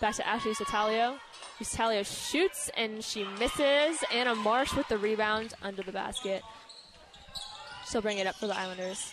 [0.00, 1.18] Back to Ashley Usitalio.
[1.60, 4.02] Usitalio shoots and she misses.
[4.12, 6.42] Anna Marsh with the rebound under the basket.
[7.90, 9.12] She'll bring it up for the Islanders.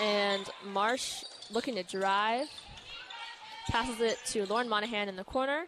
[0.00, 2.48] And Marsh looking to drive.
[3.68, 5.66] Passes it to Lauren Monahan in the corner.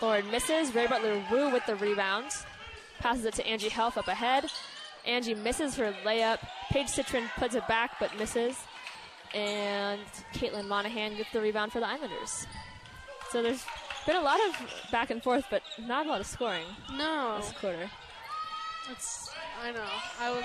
[0.00, 0.74] Lauren misses.
[0.74, 2.30] Ray Butler Wu with the rebound.
[2.98, 4.46] Passes it to Angie Health up ahead.
[5.06, 6.38] Angie misses her layup.
[6.70, 8.56] Paige Citrin puts it back but misses.
[9.34, 10.00] And
[10.34, 12.46] Caitlin Monahan gets the rebound for the Islanders.
[13.30, 13.64] So there's
[14.06, 16.64] been a lot of back and forth, but not a lot of scoring
[16.96, 17.90] No, this quarter.
[18.90, 19.30] it's.
[19.62, 19.84] I know.
[20.20, 20.44] I would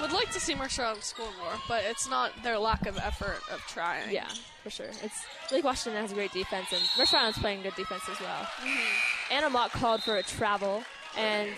[0.00, 3.60] would like to see Island score more, but it's not their lack of effort of
[3.68, 4.10] trying.
[4.12, 4.28] Yeah,
[4.62, 4.90] for sure.
[5.02, 6.82] It's Lake Washington has a great defense, and
[7.14, 8.42] Island's playing good defense as well.
[8.60, 9.32] Mm-hmm.
[9.34, 10.82] Anna Mock called for a travel,
[11.16, 11.54] and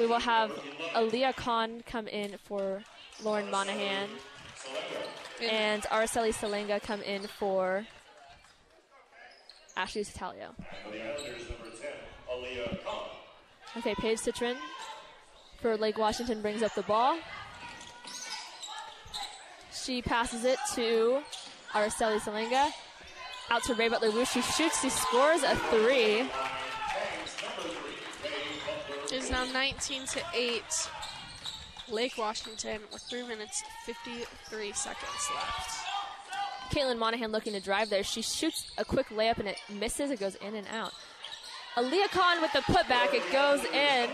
[0.00, 0.50] we will have
[0.94, 2.82] Aaliyah Khan come in for
[3.22, 4.08] Lauren Monahan,
[5.42, 7.86] and Araceli Salenga come in for
[9.76, 10.54] Ashley Satalio.
[13.76, 14.56] Okay, Paige Citrin
[15.60, 17.18] for Lake Washington brings up the ball.
[19.72, 21.22] She passes it to
[21.72, 22.70] Araceli Salenga.
[23.50, 24.24] Out to Ray Butler Wu.
[24.24, 24.80] She shoots.
[24.80, 26.28] She scores a three.
[29.06, 30.62] It is now 19 to 8.
[31.90, 35.86] Lake Washington with 3 minutes 53 seconds left.
[36.70, 38.04] Caitlin Monahan looking to drive there.
[38.04, 40.10] She shoots a quick layup and it misses.
[40.10, 40.92] It goes in and out.
[41.76, 43.14] Aaliyah Khan with the putback.
[43.14, 44.10] It goes in.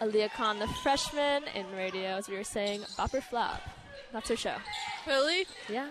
[0.00, 3.60] Aaliyah Khan, the freshman in radio, as we were saying, Bopper Flop.
[4.12, 4.54] That's her show.
[5.06, 5.46] Really?
[5.68, 5.88] Yeah.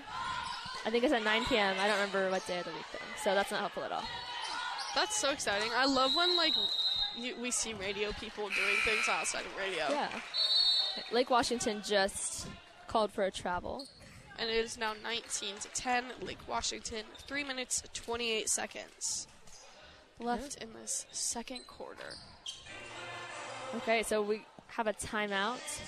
[0.85, 1.75] I think it's at 9 p.m.
[1.79, 4.03] I don't remember what day of the week though, so that's not helpful at all.
[4.95, 5.69] That's so exciting.
[5.75, 6.53] I love when like
[7.17, 9.85] you, we see radio people doing things outside of radio.
[9.89, 10.09] Yeah.
[11.11, 12.47] Lake Washington just
[12.87, 13.87] called for a travel.
[14.39, 16.05] And it is now 19 to 10.
[16.21, 19.27] Lake Washington, three minutes 28 seconds
[20.19, 22.13] left in this second quarter.
[23.77, 25.81] Okay, so we have a timeout.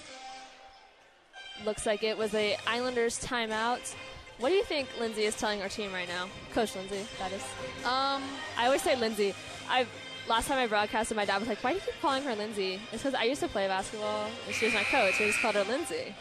[1.65, 3.93] Looks like it was a Islanders timeout.
[4.39, 6.27] What do you think Lindsay is telling our team right now?
[6.53, 7.43] Coach Lindsay, that is.
[7.83, 8.23] Um,
[8.57, 9.33] I always say Lindsay.
[9.69, 9.85] I
[10.29, 12.79] last time I broadcasted, my dad was like, "Why do you keep calling her Lindsay?"
[12.93, 15.19] It's because I used to play basketball, and she was my coach.
[15.19, 16.15] We just called her Lindsay.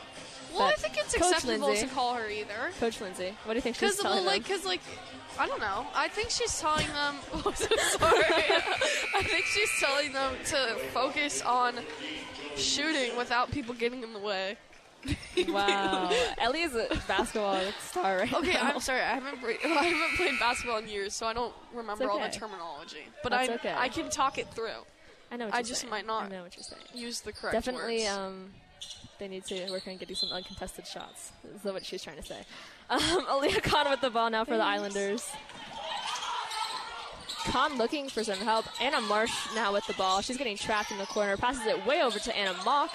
[0.53, 1.87] well, I But think it's Coach acceptable Lindsay.
[1.87, 2.71] to call her either.
[2.81, 4.57] Coach Lindsay, what do you think she's Because, telling well, like, them?
[4.57, 4.81] cause, like,
[5.39, 5.87] I don't know.
[5.95, 7.17] I think she's telling them.
[7.35, 7.67] Oh, so
[7.99, 8.25] sorry.
[9.15, 11.75] I think she's telling them to focus on
[12.57, 14.57] shooting without people getting in the way.
[15.49, 18.73] Wow, Ellie is a basketball star right Okay, now.
[18.75, 19.01] I'm sorry.
[19.01, 22.39] I haven't I haven't played basketball in years, so I don't remember all the okay.
[22.39, 23.07] terminology.
[23.23, 23.75] But That's I okay.
[23.77, 24.71] I can talk it through.
[25.31, 25.47] I know.
[25.47, 25.91] What I you're just saying.
[25.91, 26.83] might not I know what you're saying.
[26.95, 28.09] Use the correct Definitely, words.
[28.09, 28.51] um,
[29.21, 31.33] they need to work on getting some uncontested shots.
[31.55, 32.41] Is that what she's trying to say.
[32.91, 35.31] Um, Aaliyah Khan with the ball now for the Islanders.
[37.47, 38.67] Khan looking for some help.
[38.81, 40.21] Anna Marsh now with the ball.
[40.21, 41.37] She's getting trapped in the corner.
[41.37, 42.91] Passes it way over to Anna Mock.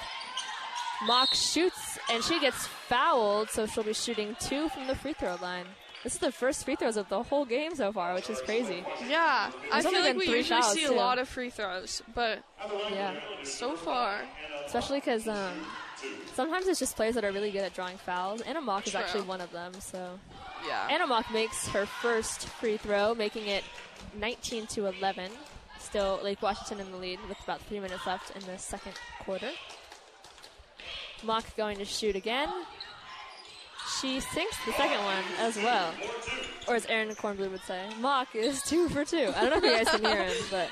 [1.06, 5.36] Mock shoots and she gets fouled, so she'll be shooting two from the free throw
[5.42, 5.66] line.
[6.04, 8.84] This is the first free throws of the whole game so far, which is crazy.
[9.08, 10.94] yeah, I feel like we usually see too.
[10.94, 12.44] a lot of free throws, but
[12.92, 13.16] Yeah.
[13.44, 14.22] so far,
[14.66, 15.54] Especially because um,
[16.34, 18.42] sometimes it's just players that are really good at drawing fouls.
[18.42, 19.74] Anna Mock is actually one of them.
[19.80, 20.20] So
[20.68, 20.88] yeah.
[20.90, 23.64] Anna Mock makes her first free throw, making it
[24.18, 25.32] 19 to 11.
[25.80, 29.50] Still Lake Washington in the lead with about three minutes left in the second quarter.
[31.24, 32.50] Mock going to shoot again.
[34.00, 35.94] She sinks the second one as well.
[36.68, 39.32] Or as Aaron Cornblue would say, Mock is two for two.
[39.36, 40.70] I don't know if you guys can hear him, but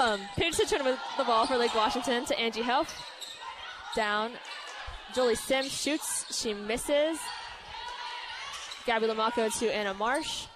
[0.00, 2.94] um, Paige Citron with the ball for Lake Washington to Angie Helf.
[3.94, 4.32] Down.
[5.14, 6.38] Jolie Sims shoots.
[6.38, 7.18] She misses.
[8.86, 10.46] Gabby Lamaco to Anna Marsh.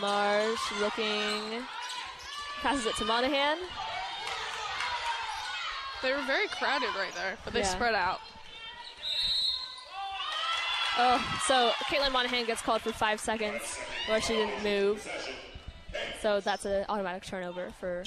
[0.00, 1.64] Marsh looking.
[2.60, 3.58] Passes it to Monahan.
[6.02, 7.66] They were very crowded right there, but they Yeah.
[7.66, 8.20] spread out.
[11.00, 15.06] Oh, so Caitlin Monahan gets called for five seconds where she didn't move.
[16.20, 18.04] So that's an automatic turnover for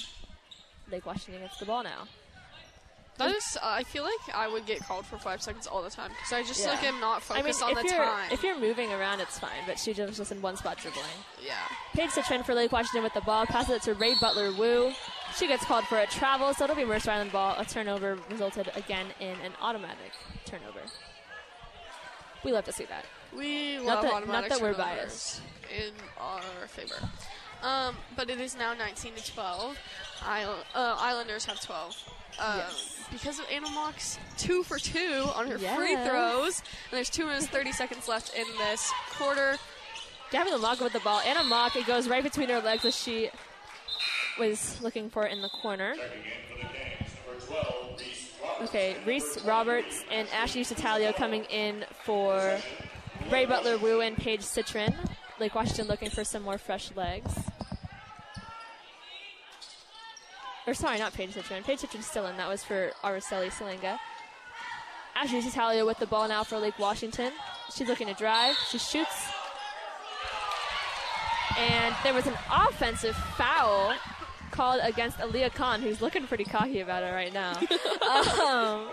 [0.91, 2.07] Lake Washington gets the ball now.
[3.17, 5.89] That is, uh, I feel like I would get called for five seconds all the
[5.89, 6.71] time because I just Yeah.
[6.71, 8.31] like am not focused I mean, on if the you're time.
[8.31, 9.63] if you're moving around, it's fine.
[9.67, 11.05] But she just was just in one spot dribbling.
[11.41, 11.55] yeah.
[11.93, 13.45] Paige trend for Lake Washington with the ball.
[13.45, 14.93] Passes it to Ray Butler Wu.
[15.37, 17.55] She gets called for a travel, so it'll be Mercer Island ball.
[17.57, 20.11] A turnover resulted again in an automatic
[20.45, 20.81] turnover.
[22.43, 23.05] We love to see that.
[23.35, 25.41] We Not love that- automatic not that we're biased.
[25.75, 26.95] in our favor.
[27.63, 29.77] Um, but it is now 19 to 12.
[30.25, 31.95] Isle- uh, Islanders have 12.
[32.39, 32.97] Uh, Yes.
[33.11, 37.45] Because of Anna Mock's two for two on her free throws, and there's two minutes
[37.47, 39.57] 30 seconds left in this quarter.
[40.31, 41.19] Gabby Lamaco with the ball.
[41.19, 43.29] Anna Mock, it goes right between her legs as she
[44.41, 45.93] was looking for in the corner.
[48.63, 52.57] Okay, Reese Roberts and Ashley Citalio coming in for
[53.31, 54.95] Ray Butler Wu and Paige Citrin.
[55.39, 57.31] Lake Washington looking for some more fresh legs.
[60.65, 61.63] Or sorry, not Paige Citrin.
[61.63, 62.35] Paige Citron's still in.
[62.37, 63.99] That was for Araceli Salinga.
[65.15, 67.31] Ashley Citalio with the ball now for Lake Washington.
[67.75, 68.55] She's looking to drive.
[68.71, 69.29] She shoots.
[71.59, 73.93] And there was an offensive foul
[74.51, 77.51] called against Aaliyah Khan, who's looking pretty cocky about it right now.
[77.53, 78.87] um,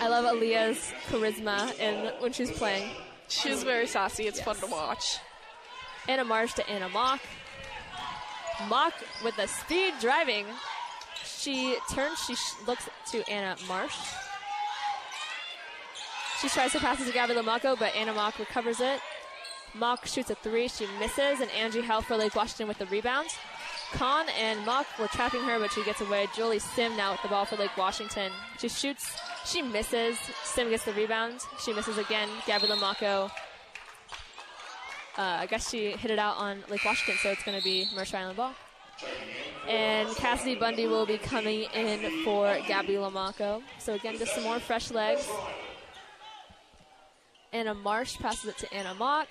[0.00, 2.90] I love Aaliyah's charisma and when she's playing.
[3.28, 4.26] She's very sassy.
[4.26, 5.18] It's fun to watch.
[6.08, 7.20] Anna Marsh to Anna Mock.
[8.68, 8.92] Mock
[9.24, 10.44] with the speed driving.
[11.24, 13.96] She turns, she sh- looks to Anna Marsh.
[16.40, 19.00] She tries to pass it to Gabby Lamaco, but Anna Mock recovers it.
[19.74, 23.28] Mock shoots a three, she misses, and Angie Hell for Lake Washington with the rebound.
[23.92, 26.28] Khan and Mock were trapping her, but she gets away.
[26.34, 28.32] Julie Sim now with the ball for Lake Washington.
[28.58, 30.18] She shoots, she misses.
[30.44, 31.40] Sim gets the rebound.
[31.64, 32.28] She misses again.
[32.46, 33.30] Gabby Lamaco
[35.18, 37.86] uh, I guess she hit it out on Lake Washington, so it's going to be
[37.94, 38.54] Mercer Island ball.
[39.68, 43.62] And Cassidy Bundy will be coming in for Gabby Lamaco.
[43.78, 45.28] So again, just some more fresh legs.
[47.52, 49.28] Anna Marsh passes it to Anna Mock.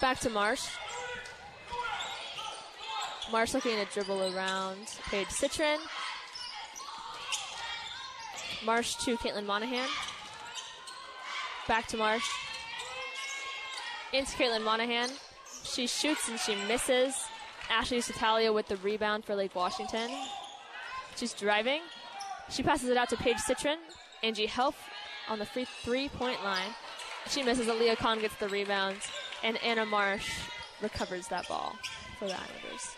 [0.00, 0.66] Back to Marsh.
[3.32, 4.76] Marsh looking to dribble around
[5.08, 5.78] Paige Citron.
[8.62, 9.88] Marsh to Caitlin Monahan.
[11.66, 12.28] Back to Marsh.
[14.12, 15.08] Into Caitlin Monahan.
[15.64, 17.14] She shoots and she misses.
[17.70, 20.10] Ashley Satalia with the rebound for Lake Washington.
[21.16, 21.80] She's driving.
[22.50, 23.78] She passes it out to Paige Citron.
[24.22, 24.76] Angie Helf
[25.30, 26.74] on the free three point line.
[27.30, 27.66] She misses.
[27.66, 28.98] Aaliyah Khan gets the rebound.
[29.42, 30.30] And Anna Marsh
[30.82, 31.76] recovers that ball
[32.18, 32.94] for the Islanders.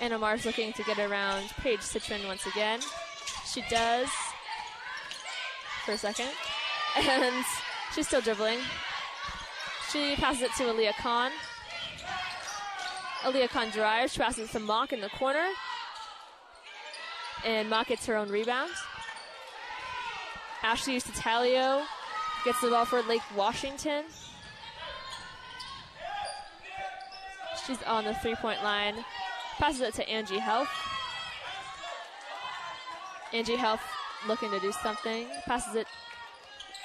[0.00, 2.80] Anna Marsh looking to get around Paige Citron once again.
[3.50, 4.08] She does
[5.84, 6.30] for a second.
[6.96, 7.44] And
[7.92, 8.60] she's still dribbling.
[9.90, 11.32] She passes it to Aaliyah Khan.
[13.22, 14.12] Aaliyah Khan drives.
[14.12, 15.44] She passes it to Mock in the corner.
[17.44, 18.70] And Mock gets her own rebound.
[20.62, 21.84] Ashley Tatalio
[22.44, 24.04] gets the ball for Lake Washington.
[27.66, 28.94] She's on the three point line.
[29.58, 30.68] Passes it to Angie Health.
[33.32, 33.80] Angie Health
[34.28, 35.26] looking to do something.
[35.46, 35.86] Passes it.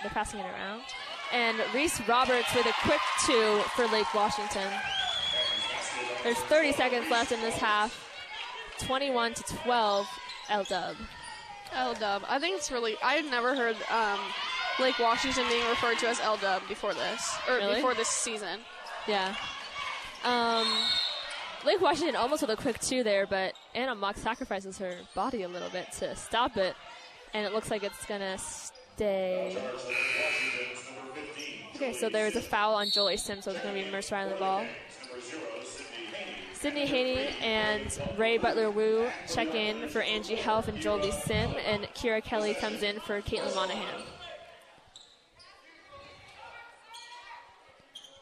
[0.01, 0.82] They're passing it around.
[1.34, 4.67] And Reese Roberts with a quick two for Lake Washington.
[6.23, 8.05] There's 30 seconds left in this half.
[8.79, 10.08] 21 to 12,
[10.49, 10.95] L Dub.
[11.73, 12.23] L Dub.
[12.27, 12.95] I think it's really.
[13.03, 14.19] I had never heard um,
[14.79, 17.75] Lake Washington being referred to as L Dub before this, or Really?
[17.75, 18.60] before this season.
[19.08, 19.36] Yeah.
[20.23, 20.67] Um,
[21.65, 25.47] Lake Washington almost with a quick two there, but Anna Mock sacrifices her body a
[25.47, 26.75] little bit to stop it,
[27.33, 29.57] and it looks like it's gonna stay.
[31.75, 34.39] Okay, so there is a foul on Jolie Sims, so it's gonna be Mercer Island
[34.39, 34.65] ball.
[36.53, 41.83] Sydney Hani and Ray Butler Wu check in for Angie Health and Jolie Sim, and
[41.93, 44.01] Kira Kelly comes in for Caitlin Monahan.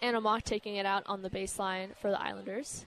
[0.02, 2.86] Anna Mock taking it out on the baseline for the Islanders.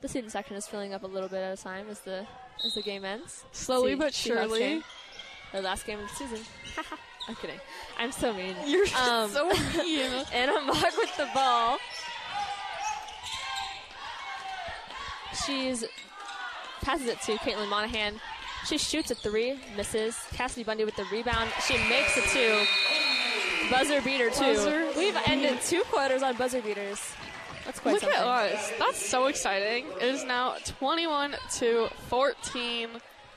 [0.00, 2.26] The student section is filling up a little bit at a time as the
[2.64, 3.44] as the game ends.
[3.52, 4.82] Slowly See- but surely.
[5.52, 6.40] The last game of the season.
[7.28, 7.58] I'm kidding.
[7.98, 8.54] I'm so mean.
[8.66, 9.48] You're Um, so
[9.82, 10.24] mean.
[10.32, 11.78] Anna Mock with the ball.
[15.44, 15.84] She's
[16.82, 18.20] passes it to Caitlin Monahan.
[18.66, 20.16] She shoots a three, misses.
[20.32, 21.50] Cassidy Bundy with the rebound.
[21.66, 22.64] She makes a two.
[23.70, 24.40] Buzzer beater two.
[24.54, 27.00] Buzzer We've ended two quarters on buzzer beaters.
[27.66, 28.18] That's quite Look something.
[28.20, 28.72] at us.
[28.78, 29.86] That's so exciting.
[30.00, 32.88] It is now 21 to 14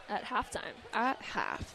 [0.08, 0.62] At halftime.
[0.94, 1.74] at half.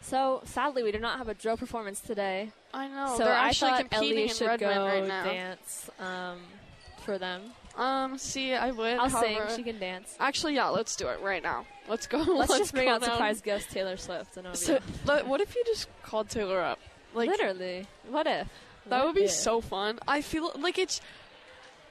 [0.00, 2.50] So sadly, we do not have a drill performance today.
[2.74, 3.14] I know.
[3.16, 5.24] so They're I actually thought competing Ellie in should Redmond go right now.
[5.24, 6.38] dance um,
[7.04, 7.42] for them.
[7.76, 8.98] Um, see, I would.
[8.98, 9.38] I'll sing.
[9.56, 10.14] She can dance.
[10.20, 11.64] Actually, yeah, let's do it right now.
[11.88, 12.18] Let's go.
[12.18, 13.10] Let's, just bring out down.
[13.12, 14.36] surprise guest Taylor Swift.
[14.36, 16.78] And it'll be So, but what if you just called Taylor up?
[17.14, 17.86] Like Literally.
[18.08, 18.48] What if?
[18.88, 19.30] that What would be if?
[19.30, 19.98] so fun.
[20.08, 21.00] I feel like it's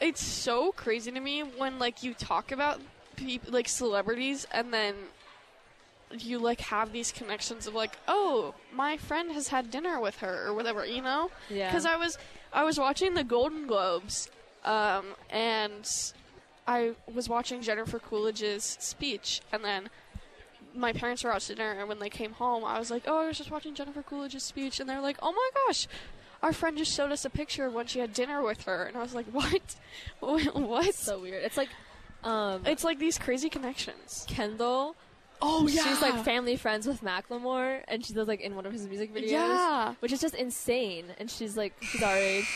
[0.01, 2.81] it's so crazy to me when like you talk about
[3.15, 4.95] people like celebrities and then
[6.17, 10.45] you like have these connections of like, oh, my friend has had dinner with her
[10.47, 11.31] or whatever, you know?
[11.49, 11.69] Yeah.
[11.69, 12.17] Because I was
[12.51, 14.29] I was watching the Golden Globes,
[14.65, 15.89] um, and
[16.67, 19.89] I was watching Jennifer Coolidge's speech, and then
[20.75, 23.21] my parents were out to dinner, and when they came home, I was like, "Oh,
[23.21, 25.87] I was just watching Jennifer Coolidge's speech," and they're like, "Oh my gosh."
[26.43, 28.97] Our friend just showed us a picture of when she had dinner with her, and
[28.97, 29.75] I was like, "What?
[30.19, 31.43] what?" so weird.
[31.43, 31.69] It's like
[32.23, 34.25] um, it's like these crazy connections.
[34.27, 34.95] Kendall.
[35.41, 35.84] Oh yeah.
[35.84, 39.13] She's like family friends with Macklemore, and she does like in one of his music
[39.13, 39.32] videos.
[39.32, 39.95] Yeah.
[39.99, 41.06] Which is just insane.
[41.17, 42.47] And she's like, she's our age.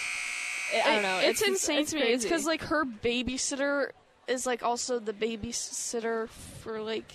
[0.73, 1.19] I I don't know.
[1.23, 2.03] It's, insane it's to me.
[2.03, 3.89] It's because like her babysitter
[4.27, 7.11] is like also the babysitter for like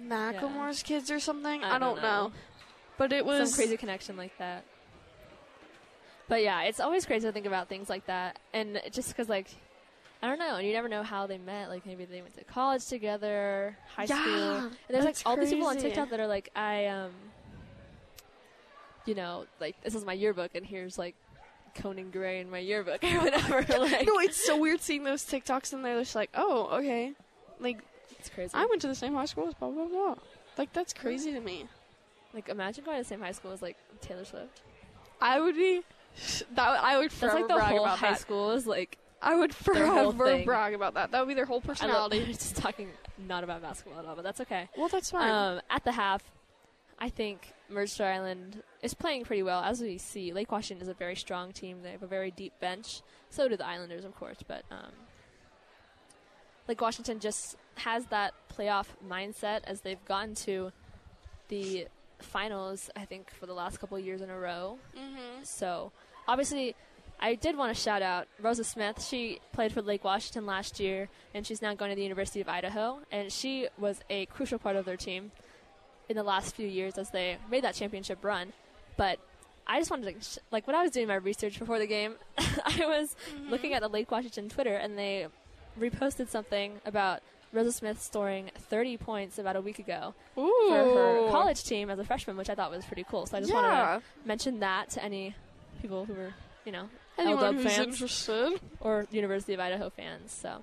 [0.00, 1.62] Macklemore's kids or something.
[1.62, 2.32] I, don't, know.
[2.96, 4.64] But it was some crazy connection like that.
[6.30, 9.48] But yeah, it's always crazy to think about things like that, and just because like
[10.22, 11.68] I don't know, and you never know how they met.
[11.68, 15.50] Like maybe they went to college together, high Yeah, school, and there's like all these
[15.50, 15.76] people on.
[15.76, 17.10] TikTok that are like, I um,
[19.06, 21.16] you know, like this is my yearbook, and here's like
[21.74, 23.62] Conan Gray in my yearbook or whatever.
[23.78, 27.12] like, No, it's so weird seeing those TikToks and they're just like, oh, okay.
[27.58, 27.78] Like
[28.20, 28.52] it's crazy.
[28.54, 30.14] I went to the same high school as blah blah blah.
[30.56, 31.66] Like that's crazy to me.
[32.34, 34.62] like imagine going to the same high school as like Taylor Swift.
[35.20, 35.82] I would be.
[36.54, 38.20] That I would That's forever like the brag whole about high that.
[38.20, 40.44] school is like I would whole forever thing.
[40.44, 41.10] brag about that.
[41.12, 42.26] That would be their whole I love, personality.
[42.26, 42.88] just talking
[43.18, 44.68] not about basketball at all, but that's okay.
[44.76, 45.30] well, that's fine.
[45.30, 46.22] Um, at the half,
[46.98, 49.62] I think Mercer Island is playing pretty well.
[49.62, 51.82] As we see, Lake Washington is a very strong team.
[51.82, 53.02] They have a very deep bench.
[53.30, 54.38] So do the Islanders, of course.
[54.46, 54.92] But um,
[56.68, 60.72] Lake Washington just has that playoff mindset as they've gotten to
[61.48, 61.86] the
[62.22, 64.78] finals, I think, for the last couple of years in a row.
[64.96, 65.42] Mm-hmm.
[65.44, 65.92] So
[66.28, 66.74] obviously,
[67.20, 69.04] I did want to shout out Rosa Smith.
[69.04, 72.48] She played for Lake Washington last year, and she's now going to the University of
[72.48, 73.00] Idaho.
[73.12, 75.32] And she was a crucial part of their team
[76.08, 78.52] in the last few years as they made that championship run.
[78.96, 79.18] But
[79.66, 82.14] I just wanted to, sh- like, when I was doing my research before the game,
[82.38, 83.14] I was
[83.48, 85.26] looking at the Lake Washington Twitter, and they
[85.78, 87.20] reposted something about
[87.52, 90.66] Rosa Smith scoring 30 points about a week ago Ooh.
[90.68, 93.26] for her college team as a freshman, which I thought was pretty cool.
[93.26, 95.34] So I just wanted to mention that to any
[95.82, 96.32] people who were,
[96.64, 96.88] you know,
[97.18, 98.60] Anyone who's fans interested.
[98.80, 100.32] or University of Idaho fans.
[100.32, 100.62] So,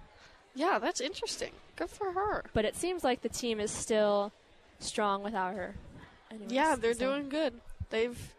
[0.55, 1.51] Yeah, that's interesting.
[1.75, 2.45] Good for her.
[2.53, 4.31] but it seems like the team is still
[4.79, 5.75] strong without her.
[6.31, 7.53] Anyways, Yeah, they're so- doing good.
[7.89, 8.33] They've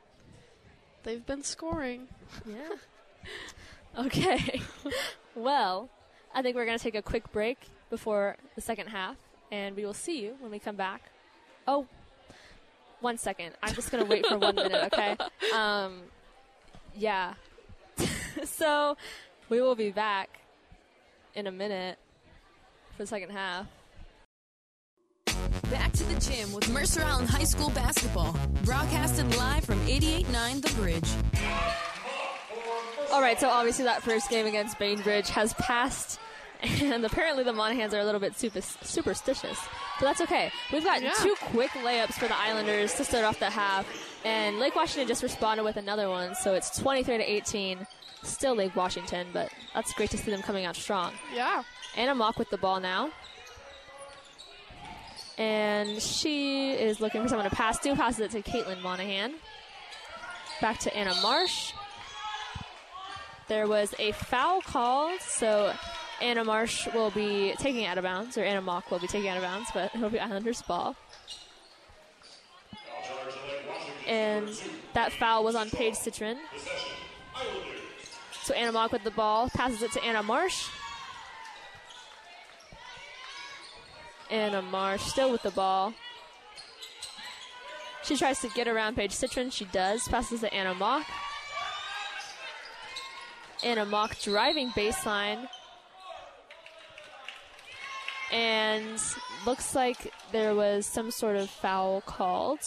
[1.04, 2.08] they've been scoring.
[2.46, 2.76] Yeah.
[4.06, 4.60] okay.
[5.34, 5.88] well,
[6.34, 7.58] I think we're going to take a quick break
[7.90, 9.16] before the second half,
[9.50, 11.02] and we will see you when we come back.
[11.66, 11.86] Oh,
[13.00, 13.54] one second.
[13.62, 15.16] I'm just going to wait for one minute, okay?
[15.54, 16.00] Um,
[16.94, 17.34] yeah.
[18.44, 18.96] so
[19.48, 20.40] we will be back
[21.34, 21.98] in a minute
[22.92, 23.66] for the second half.
[25.70, 28.36] Back to the gym with Mercer Island High School basketball.
[28.64, 31.08] Broadcasted live from 88.9 The Bridge.
[33.12, 36.20] All right, so obviously that first game against Bainbridge has passed,
[36.82, 39.58] and apparently the Monahans are a little bit super, superstitious.
[40.00, 40.50] But that's okay.
[40.72, 41.12] We've got Yeah.
[41.22, 43.86] two quick layups for the Islanders to start off the half,
[44.24, 47.86] and Lake Washington just responded with another one, so it's 23 to 18.
[48.24, 51.12] Still Lake Washington, but that's great to see them coming out strong.
[51.32, 51.62] Yeah.
[51.96, 53.10] Anna Mock with the ball now.
[55.36, 57.94] And she is looking for someone to pass to.
[57.94, 59.34] Passes it to Caitlin Monahan.
[60.60, 61.72] Back to Anna Marsh.
[63.46, 65.72] There was a foul called, so
[66.20, 69.36] Anna Marsh will be taking out of bounds, or Anna Mock will be taking out
[69.36, 70.96] of bounds, but it'll be Islanders' ball.
[74.06, 74.48] And
[74.94, 76.38] that foul was on Paige Citron.
[78.42, 80.68] So Anna Mock with the ball, passes it to Anna Marsh.
[84.30, 85.94] Anna Marsh still with the ball.
[88.02, 89.50] She tries to get around Paige Citron.
[89.50, 90.08] She does.
[90.08, 91.06] Passes to Anna Mock.
[93.62, 95.48] Anna Mock driving baseline.
[98.32, 99.00] And
[99.46, 102.60] looks like there was some sort of foul called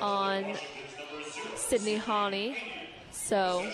[0.00, 0.54] on
[1.54, 2.56] Sydney Hani.
[3.10, 3.70] So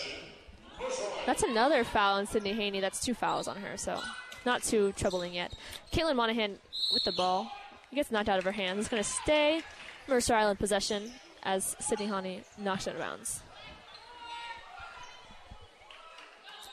[1.27, 2.81] that's another foul on Sydney Hani.
[2.81, 4.01] That's two fouls on her, so
[4.47, 5.53] not too troubling yet.
[5.93, 6.59] Caitlin Monahan
[6.93, 7.51] with the ball.
[7.91, 8.81] He gets knocked out of her hands.
[8.81, 9.63] It's going to stay
[10.09, 11.13] Mercer Island possession
[11.43, 13.43] as Sydney Hani knocks it out bounds.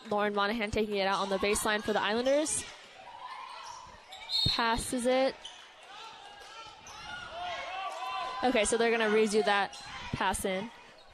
[0.10, 2.64] Lauren Monahan taking it out on the baseline for the Islanders.
[4.52, 5.36] Passes it.
[8.44, 9.78] Okay, so they're going to redo that
[10.14, 10.70] pass in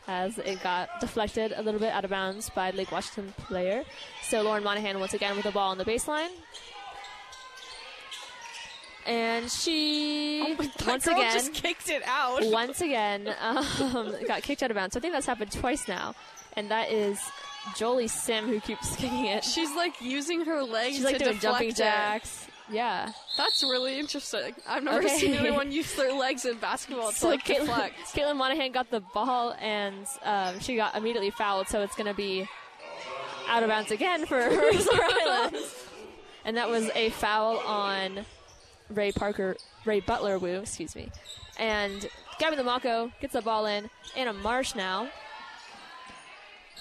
[0.08, 3.84] as it got deflected a little bit out of bounds by Lake Washington player.
[4.24, 6.30] So Lauren Monahan once again with the ball on the baseline.
[9.06, 12.40] And she once again just kicked it out.
[12.46, 14.94] once again um, got kicked out of bounds.
[14.94, 16.14] So I think that's happened twice now.
[16.58, 17.20] And that is
[17.78, 19.44] Jolie Sim who keeps kicking it.
[19.44, 21.76] She's like using her legs She's like to doing jumping it.
[21.76, 22.47] jacks.
[22.72, 23.12] Yeah.
[23.38, 24.54] That's really interesting.
[24.68, 25.18] I've never Okay.
[25.18, 27.96] seen anyone use their legs in basketball to So like Caitlin, deflect.
[28.14, 32.14] Caitlin Monahan got the ball and um, she got immediately fouled, so it's going to
[32.14, 32.48] be
[33.48, 35.56] out of bounds again for Mercer Island.
[36.44, 38.26] And that was a foul on
[38.90, 39.56] Ray Parker,
[39.86, 41.10] Ray Butler Wu, excuse me.
[41.58, 42.08] And
[42.40, 43.90] Gabby Lamaco gets the ball in.
[44.16, 45.10] Anna Marsh now.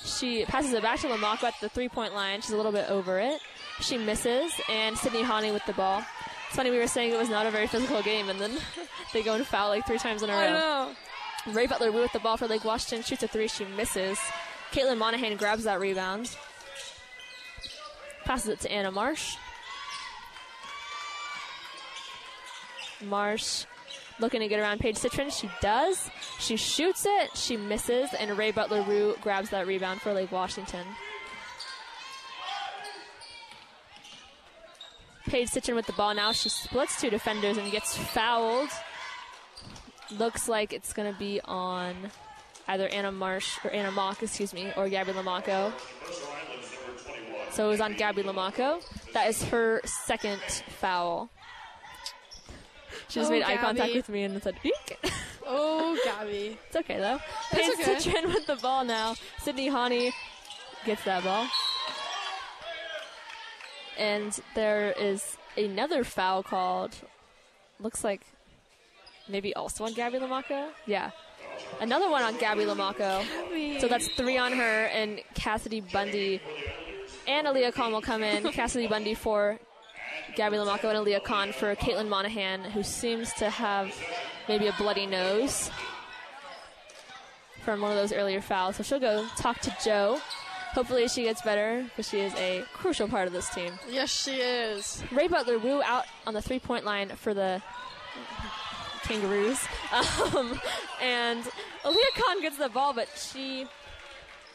[0.05, 2.41] She passes it back to Lamaco at the three point line.
[2.43, 3.41] She's a little bit over it.
[3.81, 6.03] She misses, and Sydney Hani with the ball.
[6.47, 8.53] It's funny, we were saying it was not a very physical game, and then
[9.13, 10.39] they go and foul like three times in a row.
[10.39, 10.93] I know.
[11.53, 13.49] Ray Butler Rue with the ball for Lake Washington shoots a three.
[13.49, 14.19] She misses.
[14.73, 16.37] Caitlin Monahan grabs that rebound.
[18.25, 19.37] Passes it to Anna Marsh.
[23.05, 23.65] Marsh
[24.19, 25.31] looking to get around Paige Citron.
[25.31, 26.11] She does.
[26.39, 27.37] She shoots it.
[27.37, 28.13] She misses.
[28.19, 30.85] And Ray Butler Rue grabs that rebound for Lake Washington.
[35.37, 36.33] Paige Citron with the ball now.
[36.33, 38.71] She splits two defenders and gets fouled.
[40.11, 41.95] Looks like it's going to be on
[42.69, 45.75] either Anna Marsh or Anna Mock, excuse me, or Gabby Lamaco.
[47.51, 48.81] So it was on Gabby Lamaco.
[49.13, 50.41] That is her second
[50.81, 51.29] foul.
[53.09, 54.99] She just Oh, made eye contact with me and said, "Eek."
[55.49, 56.59] Oh, Gabby.
[56.67, 57.21] It's okay though.
[57.53, 57.99] Paige okay.
[58.01, 59.15] Citron with the ball now.
[59.43, 60.13] Sydney Hani
[60.87, 61.47] gets that ball.
[63.99, 66.95] And there is another foul called.
[67.81, 68.23] Looks like
[69.29, 70.69] maybe also on Gabby Lamaco.
[70.87, 71.11] Yeah.
[71.81, 73.81] Another one on Gabby Lamaco.
[73.81, 76.41] So that's three on her, and Cassidy Bundy
[77.27, 78.43] and Aaliyah Khan will come in.
[78.53, 79.59] Cassidy Bundy for
[80.35, 83.95] Gabby Lamaco and Aaliyah Khan for Caitlin Monahan, who seems to have
[84.49, 85.71] maybe a bloody nose
[87.65, 88.77] from one of those earlier fouls.
[88.77, 90.21] So she'll go talk to Joe.
[90.77, 93.73] Hopefully she gets better because she is a crucial part of this team.
[93.89, 95.03] Yes, she is.
[95.11, 97.63] Ray Butler Wu out on the three point line for the
[99.05, 99.59] Kangaroos.
[100.37, 100.61] Um,
[101.01, 101.43] and
[101.83, 103.67] Aaliyah Khan gets the ball, but she.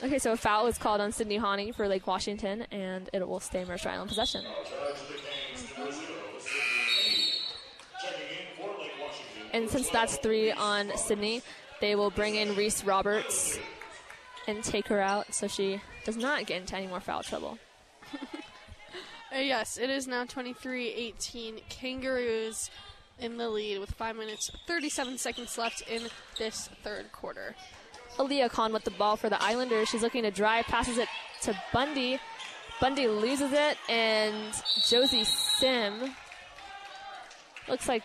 [0.03, 3.39] Okay, so a foul was called on Sydney Hani for Lake Washington, and it will
[3.39, 4.43] stay Mercer Island possession.
[9.53, 11.41] And since that's three on Sydney,
[11.79, 13.57] they will bring in Reese Roberts
[14.47, 17.57] and take her out so she does not get into any more foul trouble.
[19.33, 21.61] Uh, yes, it is now 23-18.
[21.69, 22.69] Kangaroos
[23.17, 26.03] in the lead with 5 minutes 37 seconds left in
[26.37, 27.55] this third quarter.
[28.17, 29.87] Aaliyah Khan with the ball for the Islanders.
[29.87, 31.07] She's looking to drive, passes it
[31.43, 32.19] to Bundy.
[32.81, 34.53] Bundy loses it, and
[34.85, 36.13] Josie Sim
[37.69, 38.03] looks like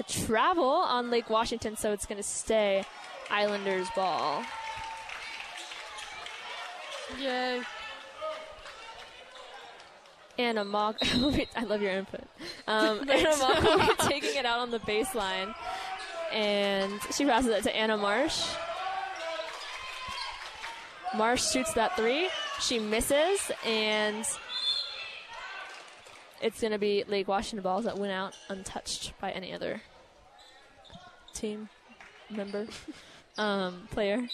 [0.00, 2.84] a travel on Lake Washington, so it's going to stay
[3.30, 4.42] Islanders ball.
[7.18, 7.62] Yay.
[10.38, 10.96] Anna Mock,
[11.56, 12.24] I love your input.
[12.66, 15.54] Um, Anna Mock will be taking it out on the baseline,
[16.32, 18.46] and she passes it to Anna Marsh.
[21.16, 22.28] Marsh shoots that three.
[22.60, 24.26] She misses, and
[26.42, 29.80] it's going to be Lake Washington balls that went out untouched by any other
[31.32, 31.68] team
[32.30, 32.66] member,
[33.38, 34.26] um, player.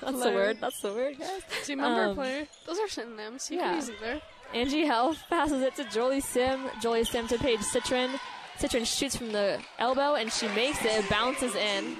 [0.00, 0.34] That's the Player.
[0.34, 0.58] word.
[0.60, 1.42] That's the word, guys.
[1.64, 2.46] Team member Um, player.
[2.66, 3.50] Those are synonyms.
[3.50, 3.64] You yeah.
[3.68, 4.20] can use it there.
[4.54, 6.60] Angie Health passes it to Jolie Sim.
[6.82, 8.10] Jolie Sim to Paige Citron.
[8.58, 11.04] Citron shoots from the elbow and she makes it.
[11.04, 11.96] It bounces in.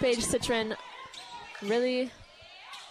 [0.00, 0.74] Paige Citron
[1.62, 2.10] really.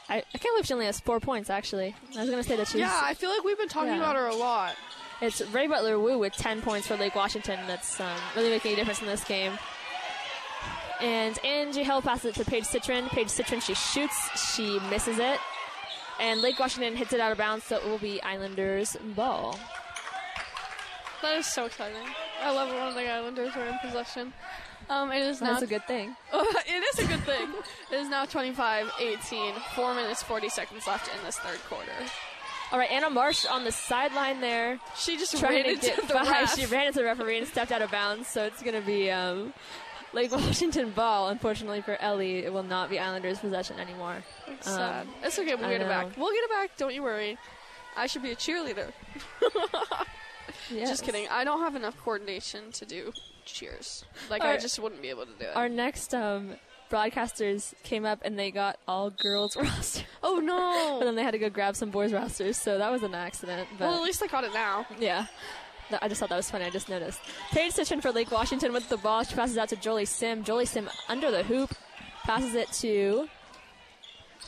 [0.09, 1.95] I, I can't believe she only has four points, actually.
[2.15, 2.81] I was going to say that she's.
[2.81, 3.97] Yeah, I feel like we've been talking Yeah.
[3.99, 4.75] about her a lot.
[5.21, 7.57] It's Ray Butler Wu with 10 points for Lake Washington.
[7.67, 9.53] That's um, really making a difference in this game.
[11.03, 13.09] And Angie Hill passes it to Paige Citron.
[13.09, 15.37] Paige Citron, she shoots, she misses it.
[16.19, 19.59] And Lake Washington hits it out of bounds, so it will be Islanders ball.
[21.21, 21.97] That is so exciting.
[22.41, 24.31] I love it when the Islanders are in possession.
[24.89, 26.15] Um, it is now That's a good thing.
[26.33, 27.49] it is a good thing.
[27.91, 29.53] It is now 25-18.
[29.75, 31.91] Four minutes, 40 seconds left in this third quarter.
[32.71, 36.07] All right, Anna Marsh on the sideline there, She just trying ran to into get
[36.07, 36.21] the by.
[36.23, 36.55] ref.
[36.57, 39.11] She ran into the referee and stepped out of bounds, so it's going to be
[39.11, 39.53] um,
[40.13, 41.29] Lake Washington ball.
[41.29, 44.23] Unfortunately for Ellie, it will not be Islanders possession anymore.
[44.47, 45.07] It's sad.
[45.23, 45.55] It's okay.
[45.55, 46.17] We'll I get it back.
[46.17, 46.77] We'll get it back.
[46.77, 47.37] Don't you worry.
[47.95, 48.91] I should be a cheerleader.
[50.71, 50.89] Yes.
[50.89, 51.27] Just kidding.
[51.29, 53.11] I don't have enough coordination to do
[53.45, 54.05] cheers.
[54.29, 55.55] Like I just wouldn't be able to do it.
[55.55, 56.55] Our next um,
[56.89, 60.99] broadcasters came up and they got all girls roster, oh but no.
[61.03, 63.67] then they had to go grab some boys rosters, so that was an accident.
[63.77, 64.85] But well, at least I caught it now.
[64.99, 65.25] yeah.
[66.01, 66.65] I just thought that was funny.
[66.65, 67.19] I just noticed.
[67.51, 69.23] Paige Citron for Lake Washington with the ball.
[69.23, 70.43] She passes out to Jolie Sim.
[70.43, 71.73] Jolie Sim under the hoop.
[72.23, 73.27] Passes it to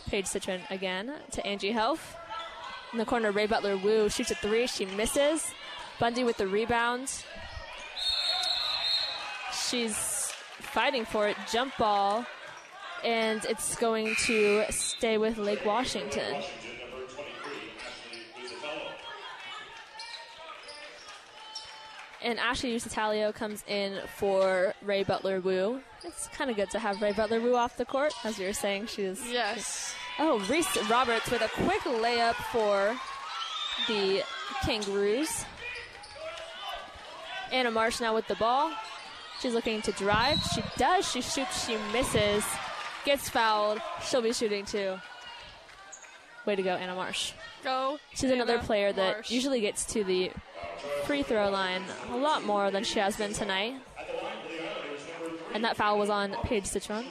[0.08, 2.16] Paige Citron again to Angie Health.
[2.94, 4.68] In the corner, Ray Butler Wu shoots a three.
[4.68, 5.52] She misses.
[6.00, 7.12] Bundy with the rebound.
[9.68, 11.38] She's fighting for it.
[11.52, 12.26] Jump ball.
[13.04, 16.42] And it's going to stay with Lake Washington.
[22.26, 25.80] And Ashley Usitalio comes in for Ray Butler Wu.
[26.04, 28.54] It's kind of good to have Ray Butler Wu off the court, as you were
[28.54, 28.88] saying.
[28.88, 29.94] She was Yes.
[30.18, 32.98] Oh, Reese Roberts with a quick layup for
[33.88, 34.24] the
[34.64, 35.46] Kangaroos.
[37.52, 38.74] Anna Marsh now with the ball.
[39.40, 40.40] She's looking to drive.
[40.56, 41.08] She does.
[41.08, 41.68] She shoots.
[41.68, 42.44] She misses.
[43.06, 43.80] Gets fouled.
[44.04, 44.96] She'll be shooting too.
[46.46, 47.34] Way to go, Anna Marsh.
[47.64, 47.98] Go.
[48.14, 49.32] She's another Anna player that Marsh.
[49.32, 50.32] usually gets to the
[51.06, 51.82] free throw line
[52.12, 53.76] a lot more than she has been tonight.
[55.54, 57.06] And that foul was on Paige Citron.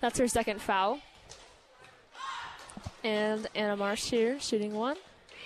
[0.00, 1.00] That's her second foul.
[3.04, 4.96] And Anna Marsh here shooting one.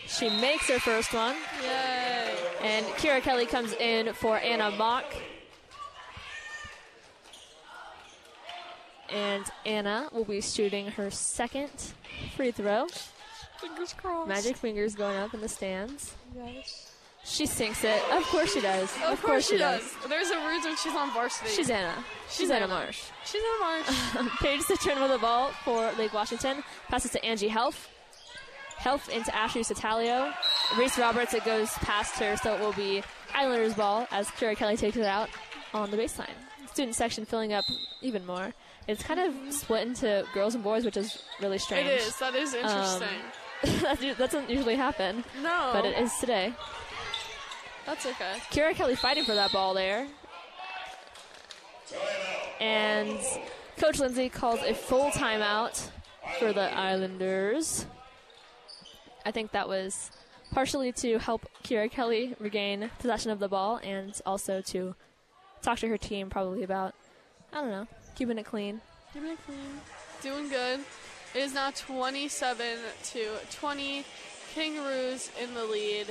[0.06, 1.36] She makes her first one.
[1.62, 2.34] Yay.
[2.62, 5.04] And Kira Kelly comes in for Anna Mock.
[9.08, 11.70] And Anna will be shooting her second
[12.36, 12.86] free throw.
[13.58, 14.28] Fingers crossed.
[14.28, 16.14] Magic fingers going up in the stands.
[16.36, 16.92] Yes.
[17.24, 18.02] She sinks it.
[18.12, 18.92] Of course she does.
[19.06, 19.82] Of, course, she does.
[20.08, 21.50] There's a reason she's on varsity.
[21.50, 22.04] She's Anna.
[22.28, 23.04] She's, Anna Marsh.
[23.24, 24.38] She's Anna Marsh.
[24.40, 26.64] Paige Citron with the ball for Lake Washington.
[26.88, 27.88] Passes to Angie Helf.
[28.76, 30.34] Helf into Ashley Satalio.
[30.76, 34.76] Reese Roberts, it goes past her, so it will be Islanders ball as Kira Kelly
[34.76, 35.28] takes it out
[35.72, 36.26] on the baseline.
[36.72, 37.64] Student section filling up
[38.00, 38.52] even more.
[38.88, 41.88] It's kind of split into girls and boys, which is really strange.
[41.88, 42.18] it is.
[42.18, 43.18] That is um, interesting.
[43.82, 45.70] that that doesn't usually happen, no.
[45.72, 46.52] but it is today.
[47.86, 48.34] That's okay.
[48.50, 50.06] Kira Kelly fighting for that ball there.
[52.60, 53.18] And
[53.76, 55.90] Coach Lindsay calls a full timeout
[56.38, 57.86] for the Islanders.
[59.24, 60.10] I think that was
[60.52, 64.94] partially to help Kira Kelly regain possession of the ball and also to
[65.62, 66.94] talk to her team probably about,
[67.52, 68.80] I don't know, keeping it clean.
[69.12, 69.80] Keeping it clean.
[70.22, 70.80] Doing good.
[71.34, 72.78] It is now 27
[73.12, 74.04] to 20.
[74.54, 76.08] Kangaroos in the lead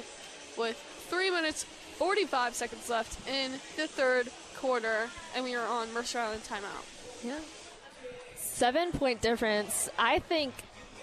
[0.58, 0.76] with
[1.10, 6.41] 3 minutes 45 seconds left in the third quarter, and we are on Mercer Island
[6.43, 6.86] timeout.
[7.24, 7.38] Yeah.
[8.36, 9.89] Seven point difference.
[9.99, 10.54] I think,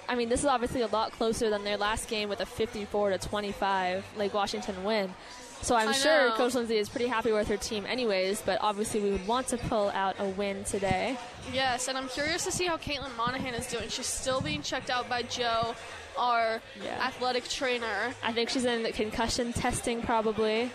[0.08, 3.10] I mean, this is obviously a lot closer than their last game with a 54
[3.10, 5.14] to 25 Lake Washington win.
[5.62, 6.34] So I'm I sure know.
[6.36, 8.40] Coach Lindsay is pretty happy with her team, anyways.
[8.42, 11.16] But obviously, we would want to pull out a win today.
[11.52, 13.88] Yes, and I'm curious to see how Caitlin Monahan is doing.
[13.88, 15.74] She's still being checked out by Joe,
[16.16, 17.04] our Yeah.
[17.04, 18.14] athletic trainer.
[18.22, 20.70] I think she's in the concussion testing, probably.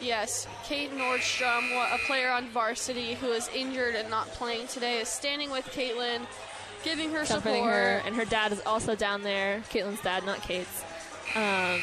[0.00, 5.08] Yes, Kate Nordstrom, a player on varsity who is injured and not playing today, is
[5.08, 6.20] standing with Caitlin,
[6.84, 7.72] giving her Comforting support.
[7.72, 9.62] her, and her dad is also down there.
[9.70, 10.84] Caitlin's dad, not Kate's.
[11.34, 11.80] Um,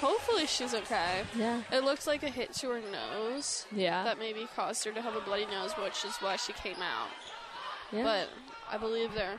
[0.00, 1.22] Hopefully, she's okay.
[1.36, 5.02] yeah, It looks like a hit to her nose yeah, that maybe caused her to
[5.02, 7.08] have a bloody nose, which is why she came out.
[7.92, 8.02] yeah.
[8.02, 8.28] But
[8.70, 9.36] I believe there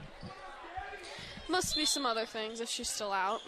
[1.50, 3.42] must be some other things if she's still out.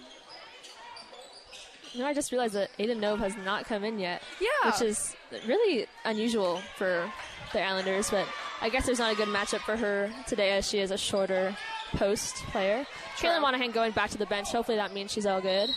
[1.93, 4.24] You know, I just realized that Aiden Nove has not come in yet.
[4.41, 4.72] Yeah.
[4.72, 7.11] which is really unusual for
[7.53, 8.09] the Islanders.
[8.09, 8.28] But
[8.61, 11.55] I guess there's not a good matchup for her today, as she is a shorter
[11.91, 12.86] post player.
[13.18, 13.30] True.
[13.30, 14.51] Kayla Monahan going back to the bench.
[14.51, 15.70] Hopefully that means she's all good.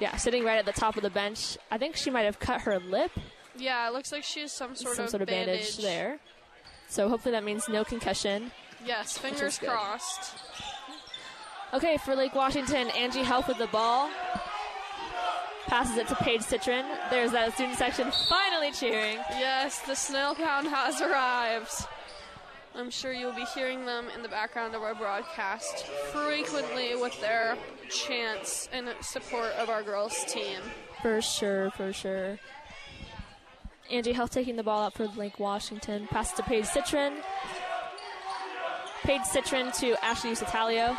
[0.00, 1.56] Yeah, sitting right at the top of the bench.
[1.70, 3.10] I think she might have cut her lip,
[3.56, 5.76] Yeah, it looks like she has some sort some of sort of bandage.
[5.78, 6.18] there.
[6.88, 8.52] So hopefully that means no concussion.
[8.86, 10.38] Yes, fingers crossed.
[11.74, 14.08] Okay, for Lake Washington, Angie Help with the ball.
[15.66, 16.84] Passes it to Paige Citron.
[17.10, 19.18] There's that student section finally cheering.
[19.32, 21.70] Yes, the snail pound has arrived.
[22.78, 27.58] I'm sure you'll be hearing them in the background of our broadcast frequently with their
[27.90, 30.60] chants and support of our girls' team.
[31.02, 32.38] For sure, for sure.
[33.90, 36.06] Angie Health taking the ball out for Lake Washington.
[36.06, 37.14] Pass to Paige Citron.
[39.02, 40.96] Paige Citron to Ashley Satalio.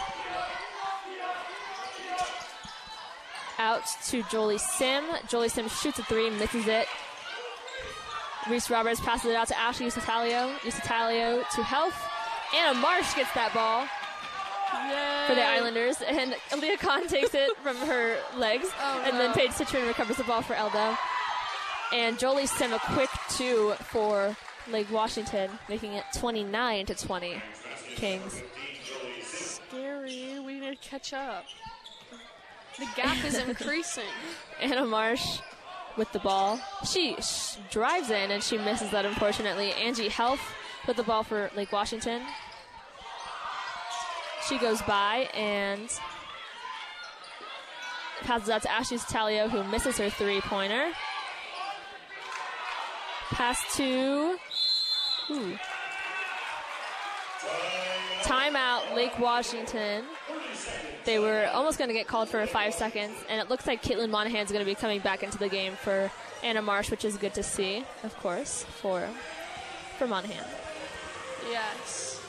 [3.57, 5.05] Out to Jolie Sim.
[5.30, 6.88] Jolie Sim shoots a three, misses it.
[8.49, 10.55] Reese Roberts passes it out to Ashley Satalio.
[10.59, 11.99] Satalio to Health.
[12.55, 13.85] Anna Marsh gets that ball
[15.27, 19.35] for the Islanders, and Leah Khan takes it from her legs, Oh, and then no.
[19.35, 20.97] Paige Citron recovers the ball for Eldo.
[21.93, 24.35] And Jolie Sim a quick two for
[24.69, 27.41] Lake Washington, making it 29 to 20.
[27.95, 28.41] Kings.
[29.23, 30.39] Scary.
[30.39, 31.45] We need to catch up.
[32.77, 34.03] The gap is increasing.
[34.61, 35.39] Anna Marsh
[36.00, 36.60] with the ball.
[36.84, 39.74] She sh- drives in and she misses that, unfortunately.
[39.74, 40.39] Angie Health
[40.88, 42.24] with the ball for Lake Washington.
[44.47, 45.91] She goes by and
[48.22, 50.91] passes out to Ashley Talio, who misses her three pointer.
[53.30, 54.38] Pass to.
[55.32, 55.58] Ooh.
[58.24, 60.04] Timeout, Lake Washington.
[61.10, 64.12] They were almost going to get called for five seconds, and it looks like Caitlin
[64.12, 66.12] Monahan's going to be coming back into the game for
[66.43, 69.10] Anna Marsh, which is good to see, of course, for
[69.97, 70.45] for Monahan.
[71.49, 72.22] yes.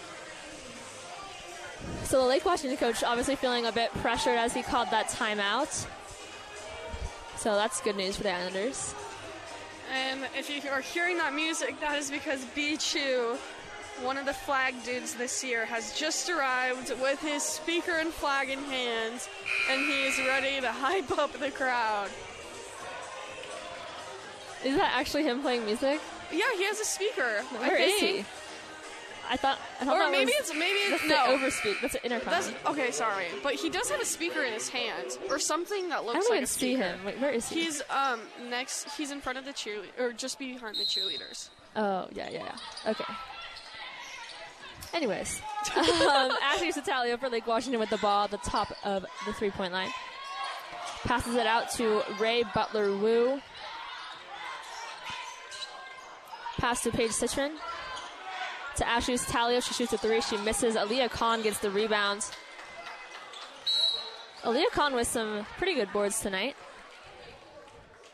[2.05, 5.87] So the Lake Washington coach obviously feeling a bit pressured as he called that timeout.
[7.37, 8.95] So that's good news for the Islanders.
[9.93, 13.37] And if you are hearing that music, that is because B Chu,
[14.03, 18.49] one of the flag dudes this year, has just arrived with his speaker and flag
[18.51, 19.21] in hand,
[19.71, 22.09] and he is ready to hype up the crowd.
[24.65, 26.01] Is that actually him playing music?
[26.33, 27.43] Yeah, he has a speaker.
[27.59, 28.25] Where I is he?
[29.29, 29.59] I thought.
[29.81, 31.17] I thought Or maybe was, it's maybe it's no.
[31.39, 31.81] overspeak.
[31.81, 32.31] That's an intercom.
[32.33, 32.91] That's okay.
[32.91, 36.19] Sorry, but he does have a speaker in his hand, or something that I looks
[36.27, 36.99] don't like even see him.
[37.07, 37.63] Wait, where is he?
[37.65, 38.91] He's um next.
[38.97, 41.49] He's in front of the cheerleader, or just behind the cheerleaders.
[41.77, 42.43] oh yeah, yeah,
[42.85, 42.91] yeah.
[42.91, 43.05] Okay.
[44.93, 45.41] Anyways,
[45.77, 49.51] um, Ashley Sotalio for Lake Washington with the ball at the top of the three
[49.51, 49.91] point line.
[51.05, 53.41] Passes it out to Ray Butler Wu.
[56.59, 57.53] Pass to Paige Citron.
[58.77, 59.63] To Ashley Sotalio.
[59.63, 60.21] She shoots a three.
[60.21, 60.75] She misses.
[60.75, 62.27] Aaliyah Khan gets the rebound.
[64.43, 66.57] Aaliyah Khan with some pretty good boards tonight.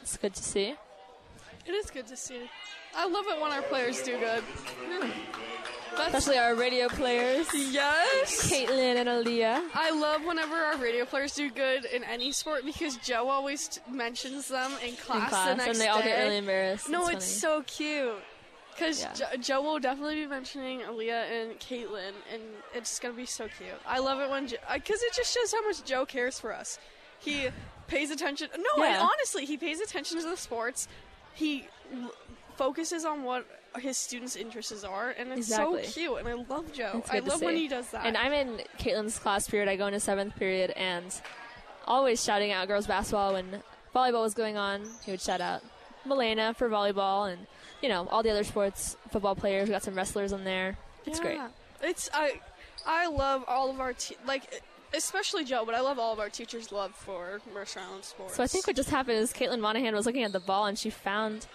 [0.01, 0.74] It's good to see.
[1.66, 2.49] It is good to see.
[2.97, 4.42] I love it when our players do good.
[5.97, 8.51] That's, Especially our radio players, yes.
[8.53, 9.62] Caitlin and Aaliyah.
[9.74, 13.80] I love whenever our radio players do good in any sport because Joe always t-
[13.90, 16.05] mentions them in class, in class, the next and they all day.
[16.09, 16.90] get really embarrassed.
[16.90, 17.61] no, it's, funny.
[17.61, 18.14] so cute.
[18.74, 19.12] Because Yeah.
[19.14, 22.42] jo- Joe will definitely be mentioning Aaliyah and Caitlin, and
[22.74, 23.70] it's gonna be so cute.
[23.86, 24.44] I love it when
[24.74, 26.78] because it just shows how much Joe cares for us.
[27.18, 27.49] He
[27.88, 28.49] pays attention.
[28.55, 29.01] No, and Yeah.
[29.01, 30.88] honestly, he pays attention to the sports.
[31.32, 32.12] He l-
[32.57, 33.47] focuses on what
[33.79, 35.85] his students' interests are, and it's Exactly.
[35.85, 36.19] so cute.
[36.19, 37.03] And I love Joe.
[37.11, 38.07] I love when he does that.
[38.07, 39.69] And I'm in Caitlin's class period.
[39.69, 41.05] I go into seventh period and
[41.87, 43.63] always shouting out girls basketball when
[43.95, 44.83] volleyball was going on.
[45.05, 45.63] He would shout out
[46.05, 47.47] Milena for volleyball and
[47.83, 49.69] you know all the other sports, football players.
[49.69, 50.79] We got some wrestlers in there.
[51.05, 51.39] It's great.
[51.83, 52.41] It's I
[52.87, 54.63] I love all of our te- like
[54.95, 58.37] especially Joe, but I love all of our teachers' love for Mercer Island sports.
[58.37, 60.79] So I think what just happened is Caitlin Monahan was looking at the ball and
[60.79, 61.47] she found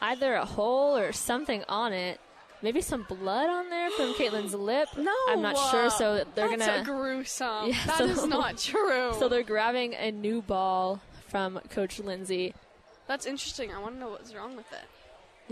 [0.00, 2.20] either a hole or something on it.
[2.60, 4.88] Maybe some blood on there from Caitlin's lip.
[4.96, 5.90] no, I'm not sure.
[5.90, 7.68] So uh, they're that's gonna gruesome.
[7.68, 9.12] Yeah, That is so- not true.
[9.18, 12.54] so they're grabbing a new ball from Coach Lindsay.
[13.06, 13.72] that's interesting.
[13.72, 14.84] I want to know what's wrong with it.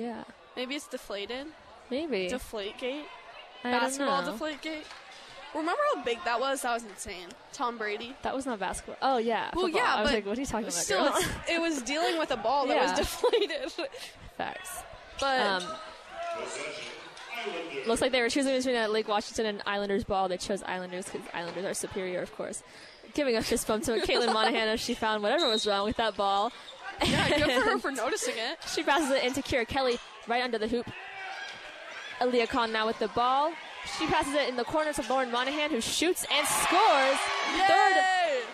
[0.01, 0.24] Yeah,
[0.57, 1.47] Maybe it's deflated.
[1.90, 2.28] maybe.
[2.28, 3.05] Deflate gate.
[3.64, 4.84] I Basketball deflate gate.
[5.55, 6.62] Remember how big that was?
[6.62, 7.28] That was insane.
[7.53, 8.14] Tom Brady.
[8.22, 8.97] That was not basketball.
[9.01, 9.51] Oh yeah.
[9.55, 9.80] Well, football.
[9.80, 10.72] yeah, I was but like, what are you talking about?
[10.74, 11.11] Still,
[11.49, 12.97] it was dealing with a ball that was Yeah.
[12.97, 13.72] deflated.
[14.36, 14.82] Facts.
[15.18, 15.62] But Um,
[17.86, 20.28] looks like they were choosing between a Lake Washington and Islanders ball.
[20.28, 22.62] They chose Islanders because Islanders are superior, of course.
[23.14, 26.16] Giving a fist bump to Caitlin Monahan as she found whatever was wrong with that
[26.16, 26.53] ball.
[27.05, 28.59] yeah, good for her for noticing it.
[28.74, 30.86] She passes it into Kira Kelly right under the hoop.
[32.20, 33.53] Aaliyah Khan now with the ball.
[33.99, 37.18] She passes it in the corner to Lauren Monahan, who shoots and scores.
[37.68, 37.97] Third,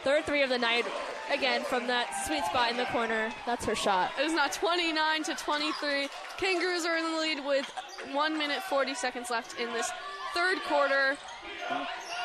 [0.05, 0.85] third three of the night.
[1.33, 3.33] Again, from that sweet spot in the corner.
[3.47, 4.13] That's her shot.
[4.19, 6.09] It is now 29 to 23.
[6.37, 7.65] Kangaroos are in the lead with
[8.13, 9.91] 1 minute 40 seconds left in this
[10.35, 11.17] third quarter.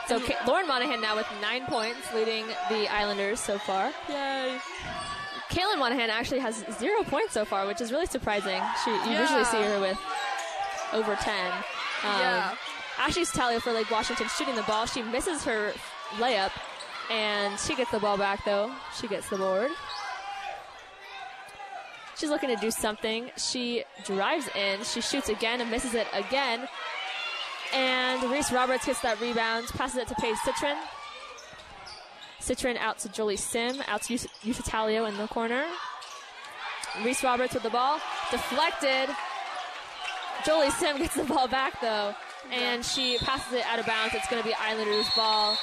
[0.07, 3.91] So Ka- Lauren Monahan now with nine points, leading the Islanders so far.
[4.09, 4.57] Yay.
[5.49, 8.61] Caitlin Monahan actually has zero points so far, which is really surprising.
[8.83, 9.21] She, you Yeah.
[9.21, 9.97] usually see her with
[10.91, 11.51] over 10.
[11.51, 11.61] Um,
[12.03, 12.55] Yeah.
[12.97, 14.85] Ashley Stalia for Lake Washington shooting the ball.
[14.85, 15.73] She misses her
[16.17, 16.51] layup,
[17.11, 18.71] and she gets the ball back, though.
[18.99, 19.71] She gets the board.
[22.17, 23.29] She's looking to do something.
[23.37, 24.83] She drives in.
[24.83, 26.67] She shoots again and misses it again.
[27.73, 30.77] And Reese Roberts gets that rebound, passes it to Paige Citron.
[32.39, 35.65] Citron out to Jolie Sim, out to Yus- in the corner.
[37.03, 37.99] Reese Roberts with the ball,
[38.31, 39.13] deflected.
[40.45, 42.15] Jolie Sim gets the ball back though,
[42.51, 44.15] and she passes it out of bounds.
[44.15, 45.57] It's going to be Islanders' ball.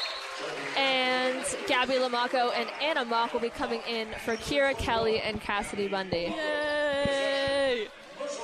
[0.76, 5.87] And Gabby Lamaco and Anna Mock will be coming in for Kira Kelly and Cassidy
[5.89, 6.35] Bundy.
[6.37, 7.87] Yay!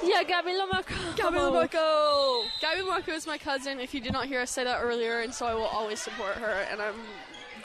[0.03, 1.17] Yeah, Gabby Lamaco.
[1.17, 2.45] Gabby Lamarco!
[2.61, 3.81] Gabby Lamarco is my cousin.
[3.81, 6.35] If you did not hear us say that earlier, and so I will always support
[6.35, 6.67] her.
[6.71, 6.95] And I'm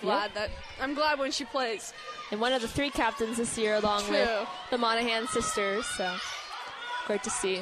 [0.02, 0.50] glad that
[0.82, 1.94] I'm glad when she plays.
[2.32, 5.86] And one of the three captains this year, along with the Monahan sisters.
[5.86, 6.16] So
[7.06, 7.62] great to see.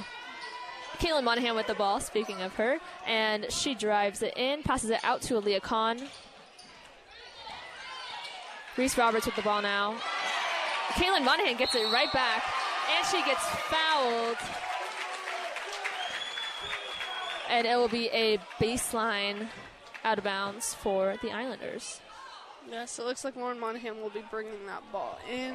[1.00, 5.00] Caitlin Monahan with the ball, speaking of her, and she drives it in, passes it
[5.04, 6.00] out to Aaliyah Khan.
[8.78, 9.96] Reese Roberts with the ball now.
[10.94, 12.44] Caitlin Monahan gets it right back,
[12.96, 14.38] and she gets fouled.
[17.50, 19.48] And it will be a baseline
[20.04, 22.02] out of bounds for the Islanders.
[22.70, 25.54] Yes, it looks like Lauren Monahan will be bringing that ball in.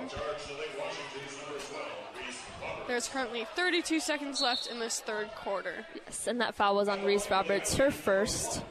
[2.87, 5.87] There's currently 32 seconds left in this third quarter.
[5.95, 8.63] Yes, and that foul was on Reese Roberts, her first.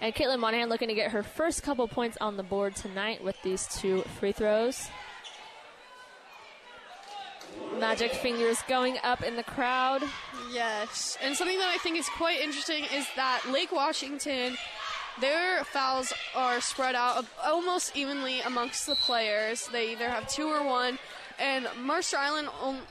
[0.00, 3.40] And Caitlin Monahan looking to get her first couple points on the board tonight with
[3.42, 4.88] these two free throws.
[7.78, 10.02] Magic fingers going up in the crowd.
[10.52, 14.56] Yes, and something that I think is quite interesting is that Lake Washington,
[15.20, 19.68] their fouls are spread out almost evenly amongst the players.
[19.68, 20.98] They either have two or one.
[21.36, 22.48] And Mercer Island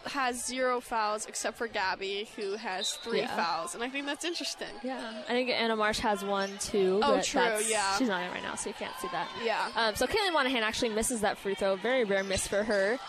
[0.07, 3.33] has zero fouls except for Gabby, who has three Yeah.
[3.37, 4.67] fouls, and I think that's interesting.
[4.83, 6.99] Yeah, I think Anna Marsh has one too.
[7.01, 7.97] Oh, true, yeah.
[7.97, 9.29] She's not in right now, so you can't see that.
[9.45, 9.69] Yeah.
[9.77, 11.77] Um, so Caitlin Monahan actually misses that free throw.
[11.77, 12.99] Very rare miss for her.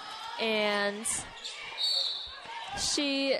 [0.40, 1.04] And
[2.78, 3.36] she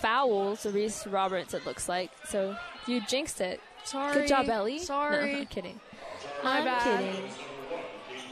[0.00, 2.10] fouls Reese Roberts, it looks like.
[2.28, 2.56] So
[2.86, 3.60] you jinxed it.
[3.84, 4.14] Sorry.
[4.14, 4.78] Good job, Ellie.
[4.78, 5.32] Sorry.
[5.32, 5.80] No, I'm kidding.
[6.44, 6.82] My I'm bad.
[7.14, 7.30] kidding.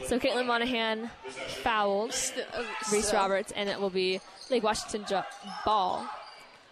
[0.07, 1.09] So Caitlin Monahan
[1.63, 3.19] fouled St- uh, Reese still.
[3.19, 5.23] Roberts, and it will be Lake Washington jo-
[5.63, 6.05] ball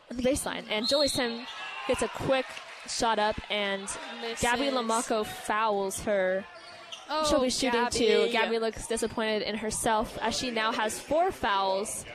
[0.09, 0.63] on the baseline.
[0.69, 1.45] And Jolie Sim
[1.87, 2.45] gets a quick
[2.87, 3.83] shot up, and
[4.21, 4.41] Misses.
[4.41, 6.43] Gabby Lamaco fouls her.
[7.09, 7.97] Oh, She'll be shooting Gabby.
[7.97, 8.29] too.
[8.31, 12.05] Gabby looks disappointed in herself as she now has four fouls.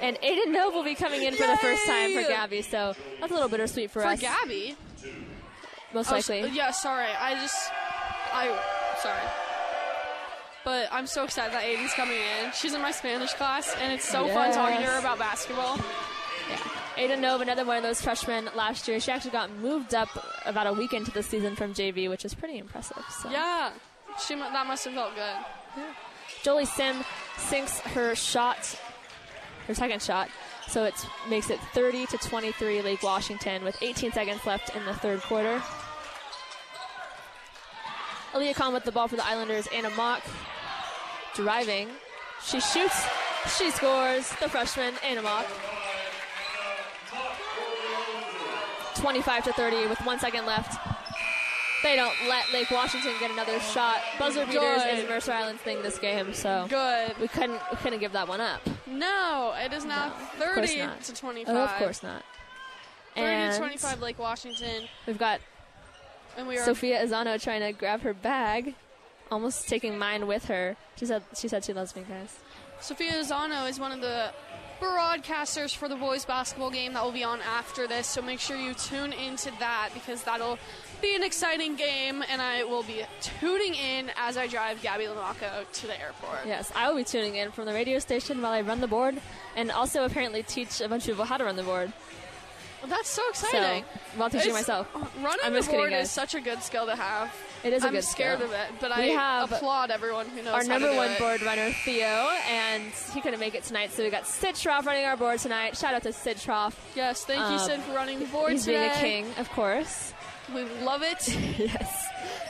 [0.00, 3.30] And Aiden Nove will be coming in for the first time for Gabby, so that's
[3.30, 4.20] a little bittersweet for, For us.
[4.20, 4.76] Gabby.
[5.94, 6.48] Most Oh, likely.
[6.50, 7.06] yeah, sorry.
[7.18, 7.70] I just.
[8.32, 8.48] I.
[9.02, 9.20] Sorry.
[10.64, 12.52] But I'm so excited that Aiden's coming in.
[12.54, 15.76] She's in my Spanish class, and it's so fun talking to her about basketball.
[16.48, 16.56] Yeah.
[16.96, 19.00] Aiden Nove, another one of those freshmen last year.
[19.00, 20.08] She actually got moved up
[20.46, 23.02] about a week into the season from JV, which is pretty impressive.
[23.22, 23.30] So.
[23.30, 23.70] Yeah.
[24.24, 25.34] She that must have felt good.
[25.76, 25.92] Yeah.
[26.42, 27.02] Jolie Sim
[27.38, 28.78] sinks her shot,
[29.66, 30.28] her second shot,
[30.68, 30.94] so it
[31.28, 35.60] makes it 30 to 23 Lake Washington with 18 seconds left in the third quarter.
[38.32, 39.68] Aaliyah Khan with the ball for the Islanders.
[39.74, 40.22] Anna Mock
[41.34, 41.88] driving.
[42.44, 43.04] She shoots.
[43.58, 44.28] She scores.
[44.40, 45.46] The freshman, Anna Mock.
[48.96, 50.78] 25 to 30 with one second left.
[51.82, 53.96] They don't let Lake Washington get another shot.
[54.18, 54.98] Buzzer beaters Good.
[55.00, 57.18] is Mercer Island's thing this game, so Good.
[57.20, 58.60] we couldn't we couldn't give that one up.
[58.86, 61.02] No, it is now No, 30 not.
[61.02, 61.56] to 25.
[61.56, 62.22] Oh, of course not.
[63.16, 64.84] 30 And to 25 Lake Washington.
[65.06, 65.40] we've got
[66.36, 66.64] And we are.
[66.64, 68.74] Sophia Azano trying to grab her bag,
[69.30, 70.76] almost taking mine with her.
[70.96, 72.38] She said she said she loves me, guys.
[72.80, 74.30] Sophia Zano is one of the
[74.80, 78.08] broadcasters for the boys basketball game that will be on after this.
[78.08, 80.58] So make sure you tune into that because that'll
[81.00, 82.24] be an exciting game.
[82.28, 86.40] And I will be tuning in as I drive Gabby Lamaco to the airport.
[86.44, 89.20] Yes, I will be tuning in from the radio station while I run the board,
[89.54, 91.92] and also apparently teach a bunch of people how to run the board.
[92.82, 93.84] Well, that's so So exciting.
[94.16, 96.06] while teaching It's- myself, Running I'm the kidding, board guys.
[96.06, 97.32] is such a good skill to have.
[97.62, 98.52] it is a I'm good scared skill.
[98.52, 101.18] of it, but We I have applaud everyone who knows our how number one it.
[101.20, 105.04] board runner, Theo, and he couldn't make it tonight, so we got Sid Schroff running
[105.04, 105.76] our board tonight.
[105.78, 106.72] Shout out to Sid Schroff.
[106.96, 108.88] Yes, thank you, Um, Sid, for running the board He's today.
[109.00, 110.12] being a king, of course.
[110.54, 111.28] We love it.
[111.58, 112.08] yes.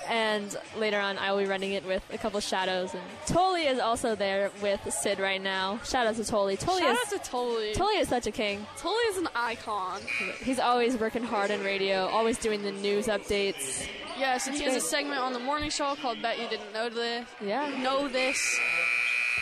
[0.08, 2.92] And later on, I will be running it with a couple shadows.
[2.92, 5.78] And Tolly is also there with Sid right now.
[5.84, 6.56] Shout out to Tolly.
[6.56, 7.72] Tolly Shout is out to Tolly.
[7.74, 8.66] Tolly is such a king.
[8.76, 10.00] Tolly is an icon.
[10.42, 13.86] He's always working hard in radio, always doing the news updates.
[14.18, 16.88] Yes, and he has a segment on the morning show called Bet You Didn't Know
[16.90, 17.26] This.
[17.40, 17.68] Yeah.
[17.82, 18.58] Know this.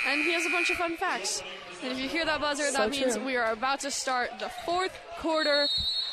[0.06, 1.42] And he has a bunch of fun facts.
[1.82, 3.24] And if you hear that buzzer, So that means true.
[3.24, 5.66] we are about to start the fourth quarter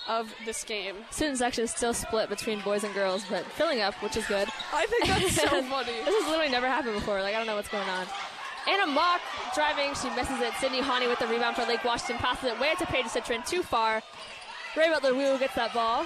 [0.07, 0.95] of this game.
[1.11, 4.47] Student section is still split between boys and girls, but filling up, which is good.
[4.73, 5.91] I think that's so funny.
[6.05, 7.21] This has literally never happened before.
[7.21, 8.05] Like, I don't know what's going on.
[8.67, 9.21] Anna Mock
[9.55, 9.93] driving.
[9.95, 10.53] She misses it.
[10.59, 12.17] Sydney Hani with the rebound for Lake Washington.
[12.17, 13.43] Passes it way to Paige Citron.
[13.43, 14.01] Too far.
[14.75, 16.05] Ray Butler Wu gets that ball.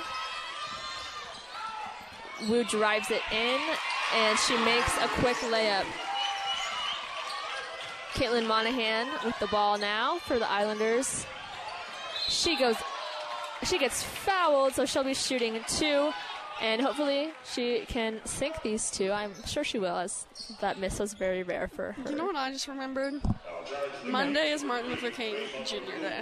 [2.49, 3.59] Wu drives it in,
[4.15, 5.85] and she makes a quick layup.
[8.13, 11.25] Caitlin Monahan with the ball now for the Islanders.
[12.27, 12.75] She goes,
[13.63, 16.11] she gets fouled, so she'll be shooting two,
[16.61, 19.11] and hopefully she can sink these two.
[19.11, 20.25] I'm sure she will, as
[20.61, 22.09] that miss was very rare for her.
[22.11, 23.15] You know what I just remembered?
[24.05, 25.35] Monday is Martin Luther King
[25.65, 25.75] Jr.
[26.01, 26.21] Day.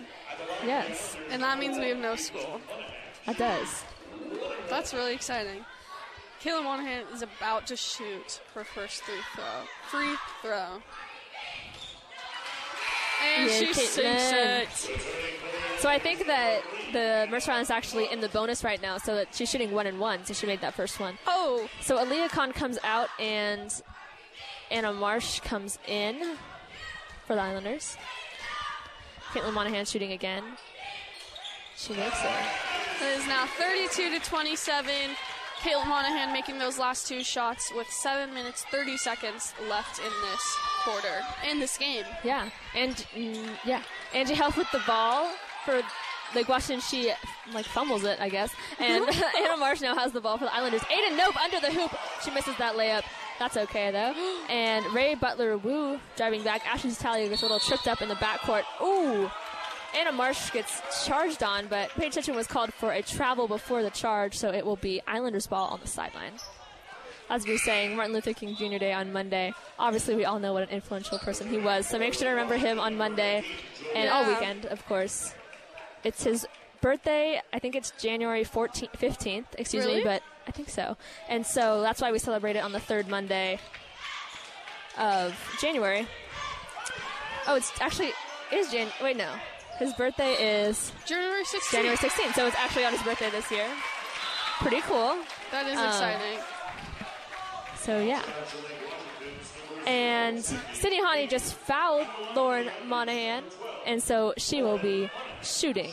[0.65, 2.59] Yes, And that means we have no school.
[3.25, 3.83] that does.
[4.69, 5.65] That's really exciting.
[6.43, 9.43] Kayla Monahan is about to shoot her first free throw.
[9.89, 10.81] Free throw.
[13.23, 14.61] And Yeah, she sinks Caitlin.
[14.63, 15.79] it.
[15.79, 16.61] So I think that
[16.91, 19.87] the Mercer Island is actually in the bonus right now, so that she's shooting one
[19.87, 21.17] and one, so she made that first one.
[21.27, 23.71] Oh, So Aaliyah Khan comes out and
[24.71, 26.35] Anna Marsh comes in
[27.25, 27.95] for the Islanders.
[29.31, 30.43] Caitlin Monahan shooting again.
[31.77, 32.29] She makes it.
[33.01, 35.11] it is now 32 to 27.
[35.61, 40.57] Caitlin Monahan making those last two shots with 7 minutes 30 seconds left in this
[40.83, 42.05] quarter, in this game.
[42.23, 43.81] Yeah, and mm, yeah,
[44.13, 45.29] Angie Health with the ball
[45.65, 45.81] for
[46.35, 46.81] Lake Washington.
[46.81, 47.11] She
[47.53, 48.53] like fumbles it, I guess.
[48.79, 49.03] And
[49.37, 50.81] Anna Marsh now has the ball for the Islanders.
[50.81, 51.91] Aiden Nope under the hoop.
[52.23, 53.03] She misses that layup.
[53.37, 54.13] That's okay though.
[54.49, 56.65] And Ray Butler Wu driving back.
[56.67, 58.63] Ashley Talia gets a little tripped up in the backcourt.
[58.81, 59.29] Ooh.
[59.95, 63.89] Anna Marsh gets charged on, but Paige Hitchin was called for a travel before the
[63.89, 66.33] charge, so it will be Islanders ball on the sideline.
[67.29, 68.77] As we were saying, Martin Luther King Jr.
[68.77, 69.53] Day on Monday.
[69.77, 72.57] Obviously, we all know what an influential person he was, so make sure to remember
[72.57, 73.43] him on Monday
[73.95, 75.33] and all weekend, of course.
[76.03, 76.47] It's his
[76.81, 77.41] birthday.
[77.53, 79.97] I think it's January 14th, 15th, excuse Really?
[79.99, 80.97] me, but I think so.
[81.27, 83.59] And so that's why we celebrate it on the third Monday
[84.97, 86.07] of January.
[87.47, 88.11] Oh, it's actually
[88.51, 88.87] it is Jan.
[89.03, 89.29] Wait, no,
[89.79, 90.33] His birthday
[90.67, 91.71] is January 16th.
[91.71, 93.65] January 16th, so it's actually on his birthday this year.
[94.59, 95.17] Pretty cool.
[95.51, 96.39] That is Um, exciting.
[97.77, 98.21] So yeah.
[99.87, 102.05] And Sydney Hani just fouled
[102.35, 103.43] Lauren Monahan,
[103.85, 105.09] and so she will be
[105.41, 105.89] shooting.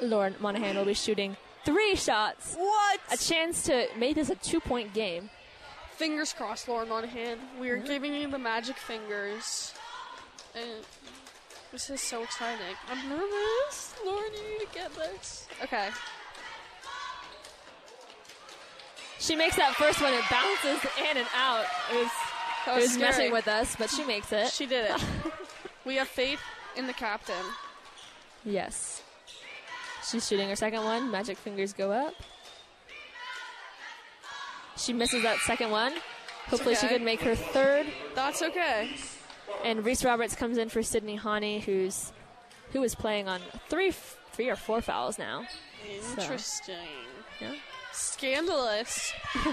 [0.00, 2.54] Lauren Monahan will be shooting three shots.
[2.56, 3.00] What?
[3.10, 5.30] A chance to make this a two point game.
[5.96, 7.38] Fingers crossed, Lauren Monahan.
[7.58, 9.72] We are giving you the magic fingers.
[10.54, 10.84] And
[11.74, 12.76] this is so exciting.
[12.88, 13.96] I'm nervous.
[14.06, 15.48] Lauren, you need to get this.
[15.60, 15.88] Okay.
[19.18, 21.64] She makes that first one, it bounces in and out.
[21.92, 22.10] It was,
[22.64, 24.50] That it was messing with us, but she makes it.
[24.50, 25.04] She did it.
[25.84, 26.38] we have faith
[26.76, 27.44] in the captain.
[28.44, 29.02] Yes.
[30.08, 31.10] She's shooting her second one.
[31.10, 32.14] Magic fingers go up.
[34.76, 35.92] She misses that second one.
[36.46, 36.96] Hopefully, she okay.
[36.96, 37.86] could make her third.
[38.14, 38.90] That's okay.
[39.62, 42.12] And Reese Roberts comes in for Sydney Hani, who's
[42.72, 43.92] who is playing on three,
[44.32, 45.46] three or four fouls now.
[46.18, 46.74] Interesting.
[47.40, 47.54] Yeah.
[47.92, 49.12] Scandalous.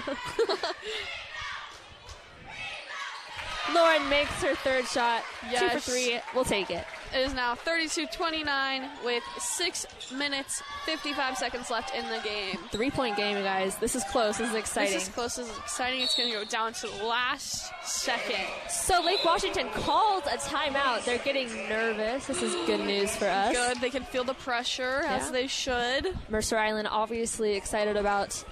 [3.72, 5.22] Lauren makes her third shot.
[5.56, 6.18] Two for three.
[6.34, 6.84] We'll take it.
[7.14, 12.56] It is now 32-29 with 6 minutes 55 seconds left in the game.
[12.70, 13.76] Three point game, you guys.
[13.76, 14.38] This is close.
[14.38, 14.94] This is exciting.
[14.94, 15.36] This is close.
[15.36, 16.00] This is exciting.
[16.00, 18.46] It's going to go down to the last second.
[18.70, 21.04] so Lake Washington called a timeout.
[21.04, 22.26] They're getting nervous.
[22.26, 23.52] This is good news for us.
[23.52, 23.80] Good.
[23.80, 26.16] They can feel the pressure as they should.
[26.30, 28.42] Mercer Island obviously excited about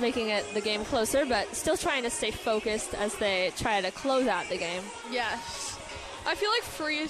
[0.00, 3.90] making it the game closer, but still trying to stay focused as they try to
[3.90, 4.82] close out the game.
[5.10, 5.78] Yes.
[6.26, 7.08] I feel like free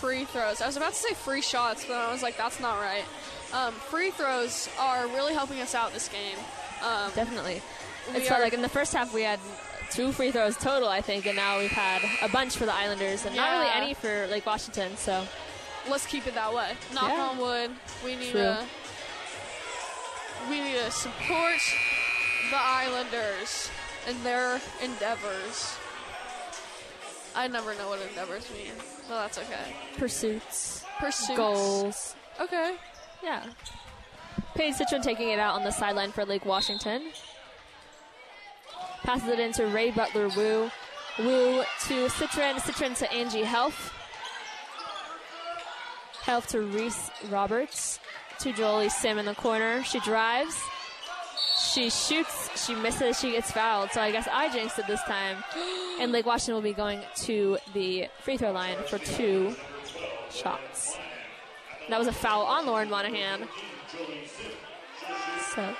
[0.00, 0.60] free throws.
[0.60, 3.04] I was about to say free shots, but I was like, that's not right.
[3.52, 6.36] Um, free throws are really helping us out this game.
[6.82, 7.62] Um, Definitely.
[8.14, 9.38] It's are- like in the first half we had
[9.90, 13.24] two free throws total, I think, and now we've had a bunch for the Islanders
[13.26, 14.96] and not really any for Lake Washington.
[14.96, 15.26] So
[15.90, 16.72] let's keep it that way.
[16.94, 17.22] Knock Yeah.
[17.30, 17.70] on wood.
[18.04, 18.40] We need True.
[18.42, 18.64] to
[20.48, 21.60] we need to support
[22.50, 23.70] the Islanders
[24.08, 25.76] in their endeavors.
[27.34, 28.72] I never know what endeavors mean,
[29.06, 29.74] so that's okay.
[29.96, 31.36] pursuits, Pursuits.
[31.36, 32.14] goals.
[32.40, 32.74] Okay.
[33.22, 33.44] Yeah.
[34.54, 37.10] Paige Citron taking it out on the sideline for Lake Washington.
[39.02, 40.70] Passes it into Ray Butler Wu.
[41.18, 42.58] Wu to Citron.
[42.60, 43.92] Citron to Angie Health.
[46.22, 47.98] Health to Reese Roberts.
[48.40, 49.82] To Jolie Sim in the corner.
[49.82, 50.56] She drives.
[51.72, 52.66] She shoots.
[52.66, 53.20] She misses.
[53.20, 53.90] She gets fouled.
[53.90, 55.42] So I guess I jinxed it this time.
[56.00, 59.56] And Lake Washington will be going to the free throw line for two
[60.30, 60.96] shots.
[61.88, 63.48] That was a foul on Lauren Monahan.
[65.56, 65.74] So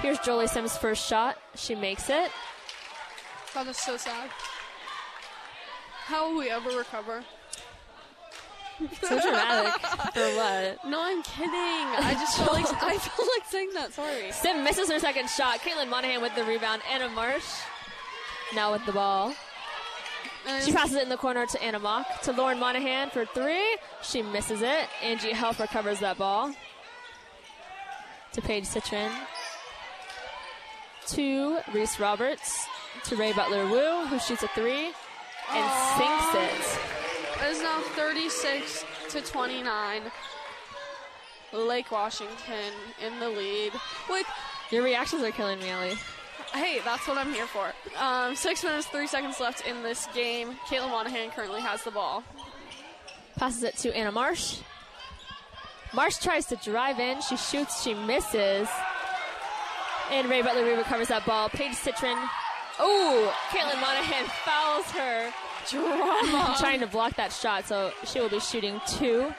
[0.00, 1.38] here's Jolie Sims' first shot.
[1.54, 2.30] She makes it.
[3.54, 4.28] That is so sad.
[6.04, 7.24] How will we ever recover?
[9.02, 9.72] So dramatic.
[10.14, 10.84] For what?
[10.88, 11.50] No, I'm kidding.
[11.52, 13.92] I just feel like I feel like saying that.
[13.92, 14.32] Sorry.
[14.32, 15.60] Sim misses her second shot.
[15.60, 16.82] Caitlin Monahan with the rebound.
[16.90, 17.44] Anna Marsh
[18.54, 19.34] now with the ball.
[20.46, 22.22] And She passes it in the corner to Anna Mock.
[22.22, 23.78] To Lauren Monahan for three.
[24.02, 24.88] She misses it.
[25.02, 26.52] Angie Health recovers that ball.
[28.32, 29.12] To Paige Citron.
[31.08, 32.66] To Reese Roberts.
[33.04, 34.92] To Ray Butler Wu, who shoots a three
[35.50, 37.01] and sinks it.
[37.42, 40.02] It is now 36 to 29.
[41.52, 42.72] Lake Washington
[43.04, 43.72] in the lead.
[44.08, 44.26] With
[44.70, 45.94] Your reactions are killing me, Ellie.
[46.54, 47.72] hey, that's what I'm here for.
[47.98, 50.56] Um, six minutes, three seconds left in this game.
[50.68, 52.22] Caitlin Monahan currently has the ball.
[53.36, 54.60] Passes it to Anna Marsh.
[55.92, 57.20] Marsh tries to drive in.
[57.22, 57.82] She shoots.
[57.82, 58.68] She misses.
[60.10, 61.48] And Ray Butler recovers that ball.
[61.48, 62.18] Paige Citron.
[62.78, 65.32] Oh, Caitlin Monahan fouls her.
[65.70, 66.56] Drama.
[66.60, 69.32] trying to block that shot, so she will be shooting two.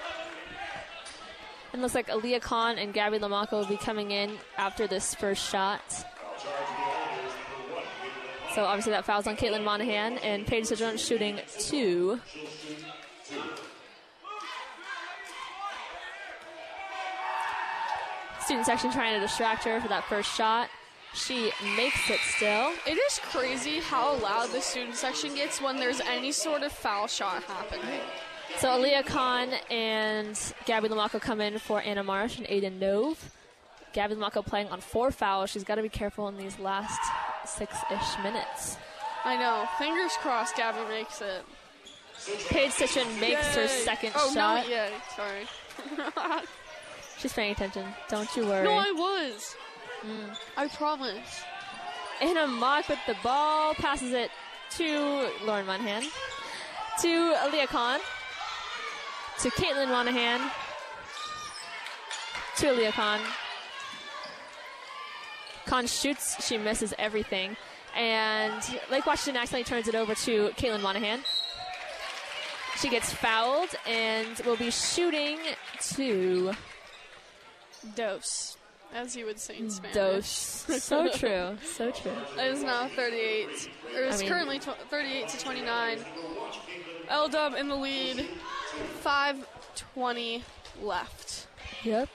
[1.73, 5.49] And looks like Aaliyah Khan and Gabby Lamaco will be coming in after this first
[5.49, 5.81] shot.
[8.53, 12.19] So obviously that fouls on Caitlin Monahan and Paige Citron shooting two.
[18.41, 20.69] Student section trying to distract her for that first shot.
[21.13, 22.71] She makes it still.
[22.87, 27.07] It is crazy how loud the student section gets when there's any sort of foul
[27.07, 27.99] shot happening.
[28.57, 33.17] So Aaliyah Khan and Gabby Lamaco come in for Anna Marsh and Aiden Nove.
[33.93, 35.51] Gabby Lamaco playing on four fouls.
[35.51, 36.99] She's got to be careful in these last
[37.45, 38.77] six-ish minutes.
[39.23, 39.67] I know.
[39.77, 41.43] Fingers crossed Gabby makes it.
[42.49, 43.67] Paige Citron makes her Yay.
[43.67, 44.65] second oh, shot.
[44.65, 45.45] no, yeah, sorry.
[47.17, 47.85] She's paying attention.
[48.09, 48.63] Don't you worry.
[48.63, 49.55] no, I was.
[50.05, 50.37] Mm.
[50.57, 51.43] I promise.
[52.21, 54.29] Anna Mock with the ball passes it
[54.71, 56.03] to Lauren Monahan,
[57.01, 57.99] to Aaliyah Khan,
[59.39, 60.51] to Caitlin Monahan,
[62.57, 63.19] to Aaliyah Khan.
[65.65, 67.55] Khan shoots, she misses everything.
[67.95, 71.19] And Lake Washington accidentally turns it over to Caitlin Monahan.
[72.79, 75.37] She gets fouled and will be shooting
[75.95, 76.53] to
[77.95, 78.57] Dose,
[78.93, 79.93] as you would say in Spanish.
[79.95, 80.25] Dose.
[80.83, 81.57] so true.
[81.63, 82.11] So true.
[82.37, 83.47] It is now 38.
[83.95, 85.97] Or it's I mean- currently tw- 38 to 29.
[87.09, 88.27] L Dub in the lead.
[89.03, 90.41] 5:20
[90.81, 91.47] left.
[91.83, 92.09] Yep.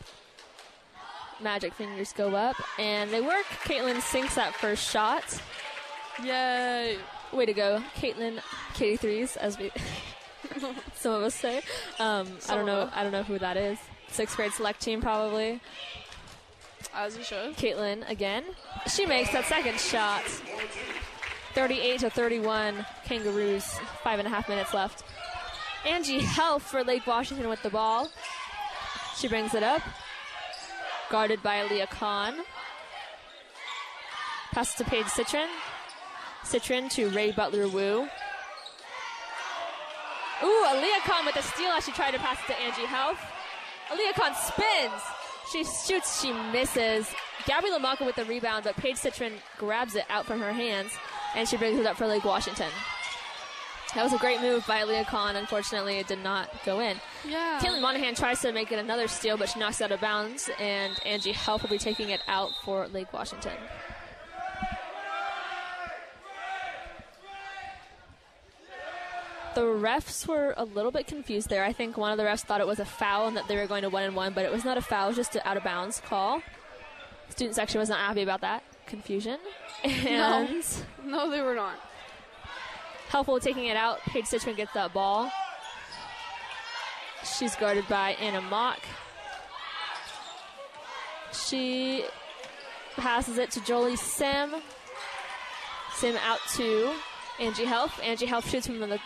[1.40, 3.44] Magic fingers go up and they work.
[3.64, 5.22] Caitlin sinks that first shot.
[6.24, 6.98] Yay!
[7.32, 8.40] Way to go, Caitlin.
[8.74, 9.70] Katie threes, as we
[10.94, 11.58] some of us say.
[12.00, 12.90] Um, I don't know.
[12.92, 13.78] I don't know who that is.
[14.08, 15.60] Sixth grade select team, probably.
[16.94, 17.56] As you should.
[17.56, 18.44] Caitlin again.
[18.86, 20.22] She makes that second shot.
[21.54, 22.86] 38 to 31.
[23.04, 23.64] Kangaroos.
[24.02, 25.04] Five and a half minutes left.
[25.86, 28.08] Angie Health for Lake Washington with the ball.
[29.16, 29.82] She brings it up.
[31.10, 32.34] Guarded by Aaliyah Khan.
[34.52, 35.48] Passes to Paige Citron.
[36.44, 38.08] Citron to Ray Butler Wu.
[40.44, 43.18] Ooh, Aaliyah Khan with the steal as she tried to pass it to Angie Health.
[43.90, 45.02] Aaliyah Khan spins.
[45.52, 47.08] She shoots, she misses.
[47.46, 50.92] Gabby Lamaco with the rebound, but Paige Citron grabs it out from her hands
[51.34, 52.70] and she brings it up for Lake Washington.
[53.94, 55.36] That was a great move by Aaliyah Khan.
[55.36, 56.98] Unfortunately, it did not go in.
[57.26, 57.58] Yeah.
[57.62, 60.50] Caitlin Monahan tries to make it another steal, but she knocks it out of bounds,
[60.60, 63.56] and Angie Health will be taking it out for Lake Washington.
[69.58, 71.64] The refs were a little bit confused there.
[71.64, 73.66] I think one of the refs thought it was a foul and that they were
[73.66, 75.42] going to one and one, but it was not a foul, it was just an
[75.44, 76.42] out of bounds call.
[77.30, 79.40] Student section was not happy about that confusion.
[79.82, 80.64] And
[81.04, 81.74] No, they were not.
[83.08, 83.98] Helpful taking it out.
[84.02, 85.28] Paige Stitchman gets that ball.
[87.24, 88.78] She's guarded by Anna Mock.
[91.32, 92.04] She
[92.96, 94.54] passes it to Jolie Sim.
[95.94, 96.92] Sim out to
[97.40, 97.98] Angie Health.
[98.04, 99.00] Angie Health shoots from the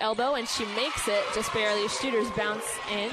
[0.00, 1.88] elbow and she makes it just barely.
[1.88, 3.10] Shooters bounce in.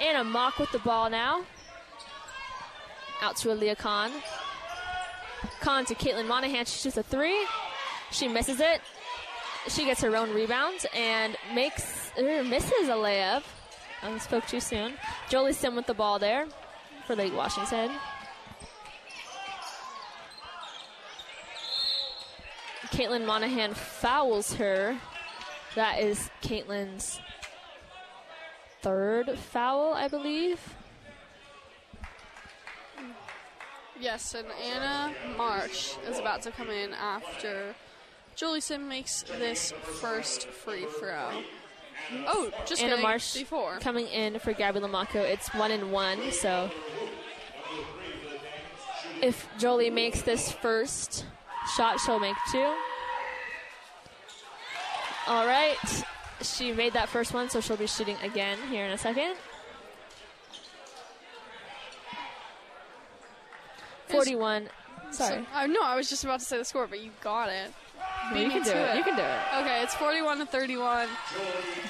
[0.00, 1.44] Anna Mock with the ball now.
[3.22, 4.10] Out to Aaliyah Khan.
[5.60, 6.64] Khan to Caitlin Monahan.
[6.66, 7.46] She shoots a three.
[8.10, 8.80] She misses it.
[9.68, 13.42] She gets her own rebound and makes er, misses a layup.
[14.02, 14.94] I spoke too soon.
[15.30, 16.46] Jolie Sim with the ball there
[17.06, 17.90] for Lake Washington.
[22.88, 24.96] Caitlin Monahan fouls her.
[25.74, 27.20] That is Caitlin's
[28.82, 30.60] third foul, I believe.
[33.98, 37.74] Yes, and Anna Marsh is about to come in after
[38.36, 41.42] Jolie Sim makes this first free throw.
[42.26, 43.78] Oh, just Anna Marsh before.
[43.78, 45.16] coming in for Gabby Lamaco.
[45.16, 46.70] It's one and one, so
[49.22, 51.24] if Jolie makes this first
[51.76, 52.74] shot, she'll make two.
[55.26, 55.76] All right,
[56.42, 59.34] she made that first one, so she'll be shooting again here in a second.
[64.08, 64.68] Forty-one.
[65.10, 67.48] Sorry, So, uh, no, I was just about to say the score, but you got
[67.48, 67.72] it.
[68.30, 68.76] you beat can do it.
[68.76, 68.96] it.
[68.96, 69.38] You can do it.
[69.60, 71.08] Okay, it's 41 to 31.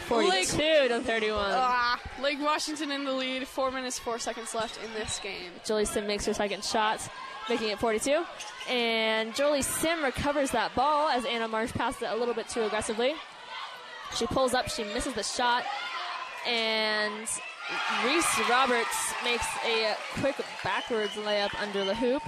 [0.06, 1.40] Forty-two to thirty-one.
[1.54, 3.48] Ah, Lake Washington in the lead.
[3.48, 5.50] Four minutes, four seconds left in this game.
[5.86, 7.00] Sim makes her second shot,
[7.48, 8.24] making it 42.
[8.68, 12.62] And Jolie Sim recovers that ball as Anna Marsh passes it a little bit too
[12.62, 13.14] aggressively.
[14.16, 15.64] She pulls up, she misses the shot,
[16.46, 17.28] and
[18.04, 22.22] Reese Roberts makes a quick backwards layup under the hoop.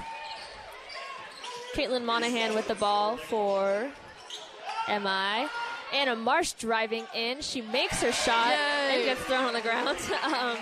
[1.75, 3.91] Caitlin Monahan with the ball for
[4.89, 5.47] MI.
[5.93, 7.43] Anna Marsh driving in.
[7.43, 8.97] She makes her shot Yay.
[8.97, 9.89] and gets thrown on the ground.
[10.25, 10.57] um,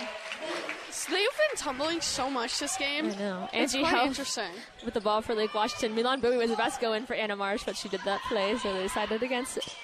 [0.94, 3.06] So they've been tumbling so much this game.
[3.06, 3.48] I know.
[3.52, 4.50] It's Angie quite interesting.
[4.84, 5.92] with the ball for Lake Washington.
[5.96, 8.56] Milan Bowie was about to go in for Anna Marsh, but she did that play,
[8.58, 9.76] so they decided against it.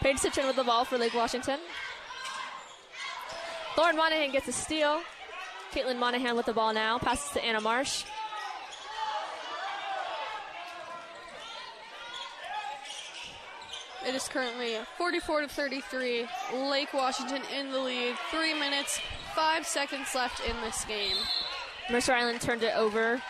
[0.00, 1.60] Paige Citron with the ball for Lake Washington.
[3.78, 5.00] Lauren Monahan gets a steal.
[5.72, 6.98] Caitlin Monahan with the ball now.
[6.98, 8.02] Passes to Anna Marsh.
[14.04, 16.26] It is currently 44 to 33.
[16.68, 18.16] Lake Washington in the lead.
[18.32, 19.00] Three minutes,
[19.34, 21.16] five seconds left in this game.
[21.90, 23.20] Mercer Island turned it over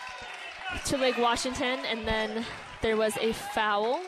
[0.85, 2.45] to Lake Washington, and then
[2.81, 3.99] there was a foul,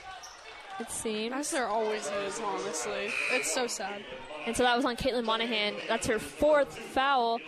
[0.80, 1.34] it seems.
[1.34, 3.10] As there always is, honestly.
[3.32, 4.04] It's so sad.
[4.46, 5.76] And so that was on Caitlin Monahan.
[5.88, 7.40] That's her fourth foul.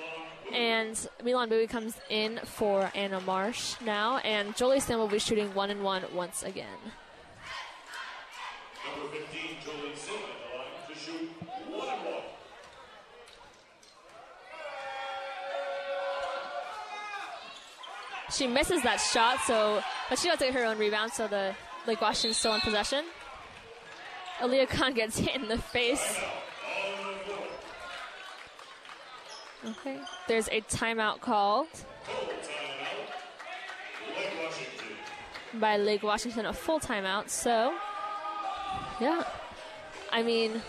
[0.53, 4.17] And Milan Bowie comes in for Anna Marsh now.
[4.19, 6.67] And Jolie Sim will be shooting one and one once again.
[8.97, 11.29] Number 15, Jolie Sim at the line to shoot
[11.69, 12.21] one and one.
[18.35, 21.55] She misses that shot, so but she does get her own rebound, so the
[21.87, 23.05] Lake Washington's still in possession.
[24.39, 26.19] Aaliyah Khan gets hit in the face.
[29.65, 29.99] Okay.
[30.27, 31.67] There's a timeout called
[35.53, 37.29] by Lake Washington, a full timeout.
[37.29, 37.73] So,
[38.99, 39.23] yeah.
[40.11, 40.61] I mean,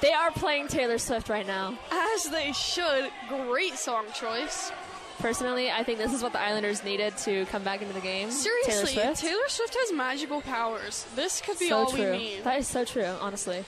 [0.00, 1.78] they are playing Taylor Swift right now.
[1.90, 3.10] As they should.
[3.28, 4.72] Great song choice.
[5.18, 8.30] Personally, I think this is what the Islanders needed to come back into the game.
[8.30, 9.20] Seriously, Taylor Swift.
[9.20, 11.06] Taylor Swift has magical powers.
[11.16, 12.12] This could be so all true.
[12.12, 12.44] we need.
[12.44, 13.64] That is so true, honestly.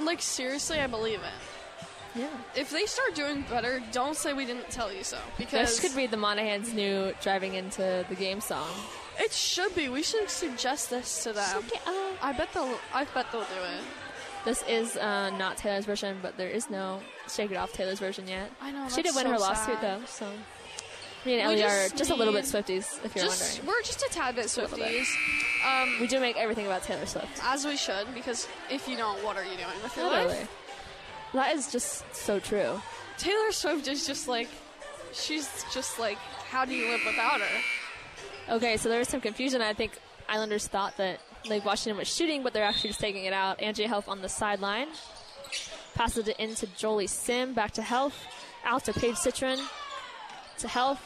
[0.00, 2.18] Like seriously, I believe it.
[2.18, 2.28] Yeah.
[2.54, 5.18] If they start doing better, don't say we didn't tell you so.
[5.36, 8.68] Because This could be the Monahan's new driving into the game song.
[9.18, 9.88] it should be.
[9.88, 11.62] We should suggest this to them.
[12.22, 12.78] I bet they'll.
[12.94, 13.46] I bet they'll do
[13.76, 13.82] it.
[14.46, 18.28] This is uh, not Taylor's version, but there is no Shake It Off Taylor's version
[18.28, 18.48] yet.
[18.62, 18.88] I know.
[18.88, 20.00] she did win so her lawsuit sad.
[20.00, 20.30] though, so.
[21.26, 23.66] Me and We Ellie just are just a little bit Swifties, if you're Just wondering.
[23.76, 24.46] we're just a tad bit.
[24.46, 25.06] Swifties,
[25.66, 27.40] um, We do make everything about Taylor Swift.
[27.42, 28.06] as we should.
[28.14, 30.28] Because if you don't, what are you doing with your Literally.
[30.38, 30.50] life?
[31.34, 32.80] That is just so true.
[33.18, 34.48] Taylor Swift is just like,
[35.12, 36.16] she's just like,
[36.48, 38.54] how do you live without her?
[38.54, 39.60] Okay, so there was some confusion.
[39.60, 39.98] I think
[40.28, 43.60] Islanders thought that Lake Washington was shooting, but they're actually just taking it out.
[43.60, 44.86] Angie Health on the sideline.
[45.94, 47.52] Passes it into Jolie Sim.
[47.54, 48.14] Back to Health.
[48.64, 49.58] Out to Paige Citron.
[50.58, 51.00] To Health.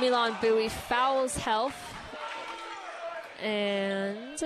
[0.00, 1.94] Milan Bowie fouls Health.
[3.42, 4.42] And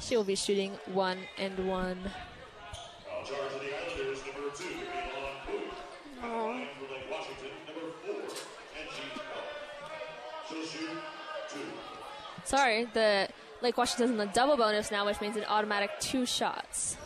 [0.00, 1.98] she will be shooting one and one.
[3.08, 5.70] Foul the Islanders, number two, Milan Bowie.
[6.22, 8.20] And for Lake Washington, number four,
[8.78, 10.48] Angie Health.
[10.48, 10.90] She'll shoot
[11.52, 11.60] two.
[12.44, 13.28] Sorry, the
[13.60, 16.96] Lake Washington's in the double bonus now, which means an automatic two shots.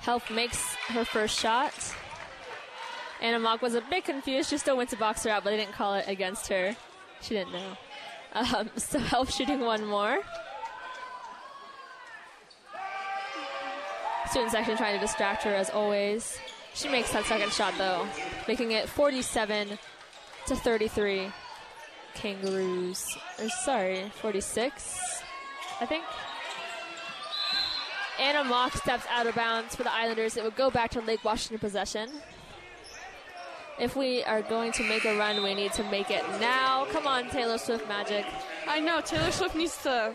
[0.00, 1.74] Health makes her first shot.
[3.20, 4.50] Anna Mock was a bit confused.
[4.50, 6.76] She still went to box her out, but they didn't call it against her.
[7.20, 7.76] She didn't know.
[8.34, 10.20] Um, so Health shooting one more.
[14.30, 16.38] Student section trying to distract her as always.
[16.74, 18.06] She makes that second shot though,
[18.46, 19.78] making it 47
[20.46, 21.30] to 33
[22.14, 25.22] kangaroos or sorry 46
[25.80, 26.02] i think
[28.18, 31.24] anna mock steps out of bounds for the islanders it would go back to lake
[31.24, 32.08] washington possession
[33.80, 37.06] if we are going to make a run we need to make it now come
[37.06, 38.24] on taylor swift magic
[38.68, 40.14] I know Taylor Swift needs to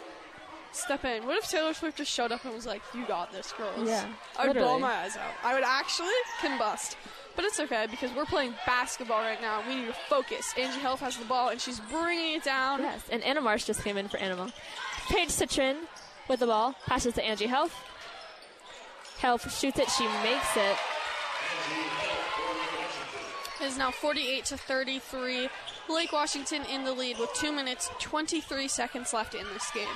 [0.71, 1.25] step in.
[1.25, 3.87] What if Taylor Swift just showed up and was like, "You got this, girls"?
[3.89, 4.05] Yeah,
[4.37, 5.31] I would blow my eyes out.
[5.43, 6.95] I would actually combust.
[7.35, 9.63] But it's okay because we're playing basketball right now.
[9.67, 10.53] We need to focus.
[10.55, 12.81] Angie Health has the ball and she's bringing it down.
[12.81, 14.53] yes and anna marsh just came in for anima
[15.09, 15.77] paige Citron
[16.29, 17.73] with the ball passes to angie health
[19.17, 20.77] health shoots it she makes it
[23.63, 25.47] It is now 48 to 33.
[25.89, 29.87] Lake Washington in the lead with two minutes 23 seconds left in this game.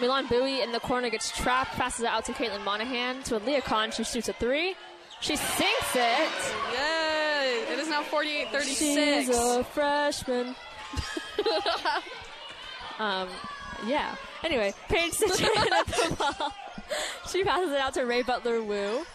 [0.00, 3.62] Milan Bowie in the corner gets trapped, passes it out to Caitlin Monahan to Aaliyah
[3.62, 3.92] Khan.
[3.92, 4.74] She shoots a three.
[5.20, 6.28] She sinks it.
[6.74, 7.66] Yay!
[7.70, 8.78] It is now 48 36.
[8.78, 10.48] She's a freshman.
[12.98, 13.28] um,
[13.86, 14.16] yeah.
[14.42, 16.52] Anyway, Paige Citron at the ball.
[17.30, 19.06] She passes it out to Ray Butler Wu.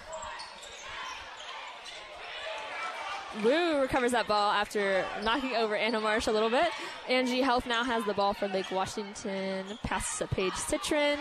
[3.43, 6.69] Wu recovers that ball after knocking over Anna Marsh a little bit.
[7.07, 9.65] Angie Health now has the ball for Lake Washington.
[9.83, 11.17] Passes to Paige Citron.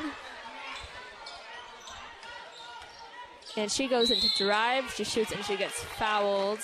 [3.56, 4.93] And she goes into drive.
[4.94, 6.60] She shoots and she gets fouled.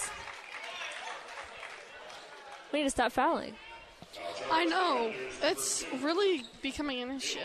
[2.72, 3.54] We need to stop fouling.
[4.50, 5.12] I know.
[5.42, 7.38] It's really becoming an issue.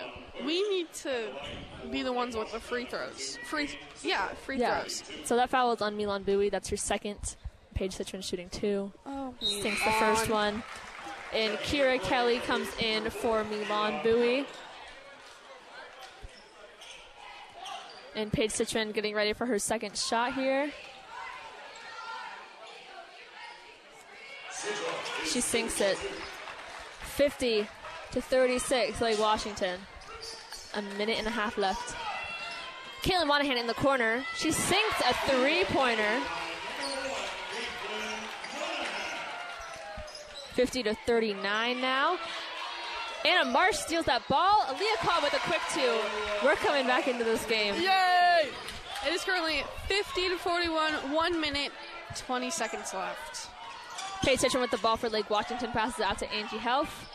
[0.45, 1.29] We need to
[1.91, 3.37] be the ones with the free throws.
[3.45, 3.69] Free,
[4.03, 4.79] yeah, free Yeah.
[4.81, 5.03] throws.
[5.23, 6.49] So that foul is on Milan Bowie.
[6.49, 7.35] That's her second.
[7.77, 8.91] Paige Citron shooting two.
[9.05, 10.63] Oh, Sinks the first one.
[11.31, 14.47] And Kira Kelly comes in for Milan Bowie.
[18.15, 20.71] And Paige Citron getting ready for her second shot here.
[25.25, 25.97] She sinks it.
[25.97, 27.67] 50
[28.13, 29.79] to 36, Lake Washington.
[30.73, 31.95] A minute and a half left.
[33.03, 34.23] Caitlin Monahan in the corner.
[34.35, 36.19] She sinks a three pointer.
[40.57, 42.17] 50 to 39 now.
[43.23, 44.63] Anna Marsh steals that ball.
[44.65, 45.99] Aaliyah Cobb with a quick two.
[46.43, 47.75] We're coming back into this game.
[47.75, 48.49] Yay!
[49.05, 51.71] It is currently 50 to 41, one minute,
[52.15, 53.49] 20 seconds left.
[54.23, 57.13] Paige Citron with the ball for Lake Washington passes out to Angie Health.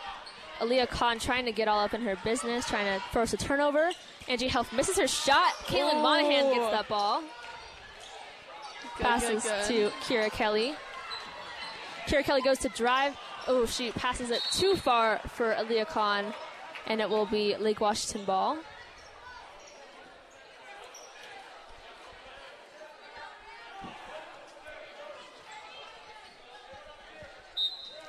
[0.60, 3.90] Aaliyah Khan trying to get all up in her business, trying to force a turnover.
[4.28, 5.52] Angie Health misses her shot.
[5.66, 6.02] Caitlin Oh.
[6.02, 7.22] Monahan gets that ball.
[8.98, 10.76] Good, passes good, to Kira Kelly.
[12.06, 13.16] Kira Kelly goes to drive.
[13.48, 16.32] Oh, she passes it too far for Aaliyah Khan,
[16.86, 18.58] and it will be Lake Washington ball.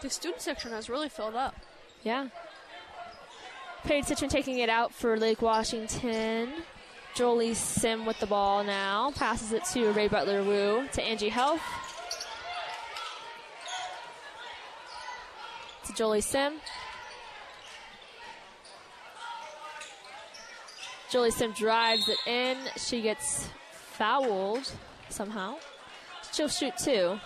[0.01, 1.55] The student section has really filled up.
[2.03, 2.27] Yeah.
[3.85, 6.51] Paige Citron taking it out for Lake Washington.
[7.15, 9.11] Jolie Sim with the ball now.
[9.11, 11.61] Passes it to Ray Butler Wu to Angie Health.
[15.93, 16.53] To Jolie Sim.
[21.11, 22.57] Jolie Sim drives it in.
[22.77, 24.71] She gets fouled
[25.09, 25.57] somehow.
[26.31, 27.19] She'll shoot two.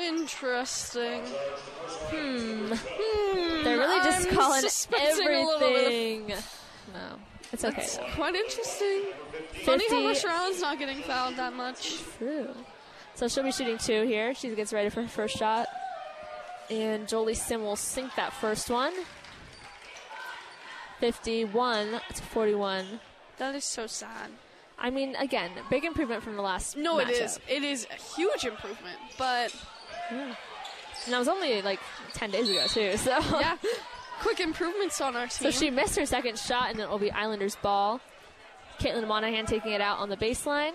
[0.00, 1.22] Interesting.
[1.26, 2.68] Hmm.
[3.64, 6.28] They're really just I'm calling suspecting a little bit of- everything.
[6.94, 7.16] No,
[7.52, 7.86] it's okay.
[8.14, 9.02] Quite interesting.
[9.64, 12.00] Funny how Allen's not getting fouled that much.
[12.18, 12.54] True.
[13.16, 14.34] So she'll be shooting two here.
[14.34, 15.66] She gets ready for her first shot.
[16.70, 18.92] And Jolie Sim will sink that first one.
[21.00, 23.00] 51 to 41.
[23.38, 24.30] That is so sad.
[24.78, 27.24] I mean, again, big improvement from the last No, it matchup.
[27.24, 27.40] is.
[27.48, 28.98] It is a huge improvement.
[29.18, 29.54] But
[30.10, 30.34] Yeah.
[31.04, 31.80] And that was only like
[32.12, 32.96] 10 days ago, too.
[32.98, 33.10] So,
[33.40, 33.56] yeah,
[34.20, 35.30] quick improvements on our team.
[35.30, 38.00] so she missed her second shot, and then it will be Islanders' ball.
[38.78, 40.72] Caitlin Monahan taking it out on the baseline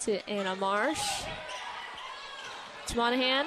[0.00, 1.00] to Anna Marsh.
[2.88, 3.46] To Monahan.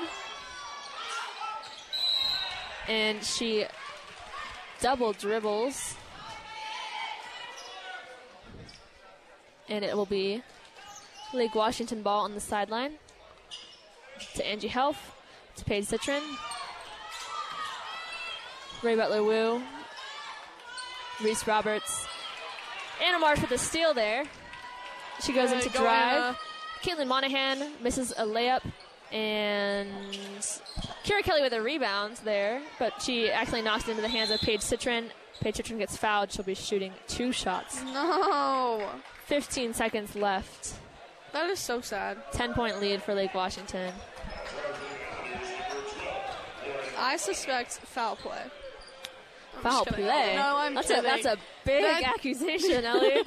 [2.90, 3.66] And she
[4.82, 5.96] double dribbles.
[9.70, 10.42] And it will be
[11.34, 12.94] Lake Washington ball on the sideline.
[14.36, 15.16] To Angie Health.
[15.58, 16.24] To Paige Citron.
[18.82, 19.62] Ray Butler Wu.
[21.24, 22.08] Reese Roberts.
[23.06, 24.24] Anna Marsh with a steal there.
[25.24, 26.18] She goes Good, into go drive.
[26.18, 26.38] Anna.
[26.82, 28.64] Caitlin Monahan misses a layup.
[29.12, 29.90] And
[31.04, 34.40] Kira Kelly with a rebound there, but she actually knocks it into the hands of
[34.42, 35.10] Paige Citron.
[35.42, 36.32] Paige Citron gets fouled.
[36.32, 37.82] She'll be shooting two shots.
[37.86, 38.88] no,
[39.26, 40.74] 15 seconds left.
[41.34, 42.18] that is so sad.
[42.34, 43.94] 10 point lead for Lake Washington.
[46.98, 48.44] I suspect foul play.
[49.62, 50.36] Foul play.
[50.36, 51.04] No, I'm that's kidding.
[51.06, 53.24] a that's a big That- accusation, Ellie.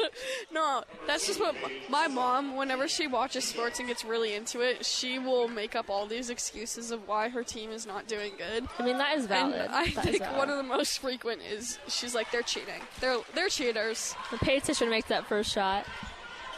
[0.51, 1.55] No, that's just what
[1.89, 5.91] my mom, whenever she watches sports and gets really into it, she will make up
[5.91, 8.67] all these excuses of why her team is not doing good.
[8.79, 9.61] I mean that is valid.
[9.61, 10.37] And I That think valid.
[10.39, 12.81] one of the most frequent is she's like, they're cheating.
[13.01, 14.15] They're they're cheaters.
[14.31, 15.87] The Citron makes that first shot,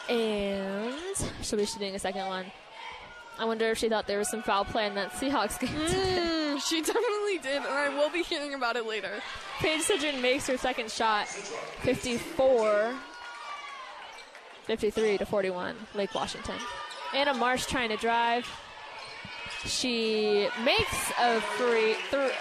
[0.09, 0.95] and
[1.43, 2.47] she'll be shooting a second one.
[3.39, 5.71] I wonder if she thought there was some foul play in that Seahawks game.
[5.71, 9.23] Mm, she definitely did, and I will be hearing about it later.
[9.59, 12.95] Paige Citron makes her second shot, 54,
[14.65, 16.57] 53 to 41, Lake Washington.
[17.15, 18.47] Anna Marsh trying to drive.
[19.65, 22.33] She makes a free th-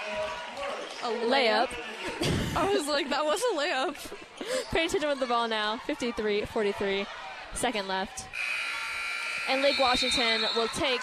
[1.02, 1.68] A layup.
[2.56, 4.12] I was like, that was a layup.
[4.70, 5.78] Paying attention with the ball now.
[5.86, 7.06] 53 43.
[7.54, 8.26] Second left.
[9.48, 11.00] And Lake Washington will take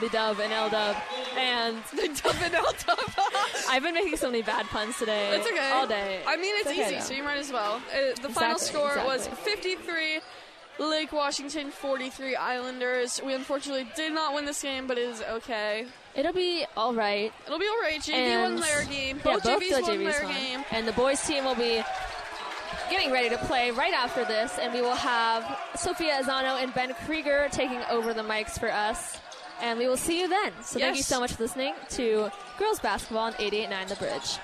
[0.00, 0.96] the dub and L dub.
[1.38, 2.98] And the dub and L Dub.
[3.68, 5.36] I've been making so many bad puns today.
[5.36, 5.70] It's okay.
[5.72, 6.20] All day.
[6.26, 7.00] I mean, it's, okay, easy, though.
[7.00, 7.74] so you might as well.
[7.92, 10.20] Uh, the final Exactly, score was 53.
[10.80, 13.20] Lake Washington 43 Islanders.
[13.24, 15.86] We unfortunately did not win this game, but it is okay.
[16.16, 17.32] It'll be all right.
[17.46, 18.00] It'll be alright.
[18.00, 19.18] JV And won their game.
[19.18, 20.34] yeah, Both, both JVs the won JVs their won.
[20.34, 20.64] game.
[20.72, 21.80] And the boys team will be
[22.90, 24.58] getting ready to play right after this.
[24.58, 29.18] And we will have Sophia Azano and Ben Krieger taking over the mics for us.
[29.64, 30.52] And we will see you then.
[30.62, 34.38] So thank you so much for listening to Girls Basketball on 88.9 The Bridge.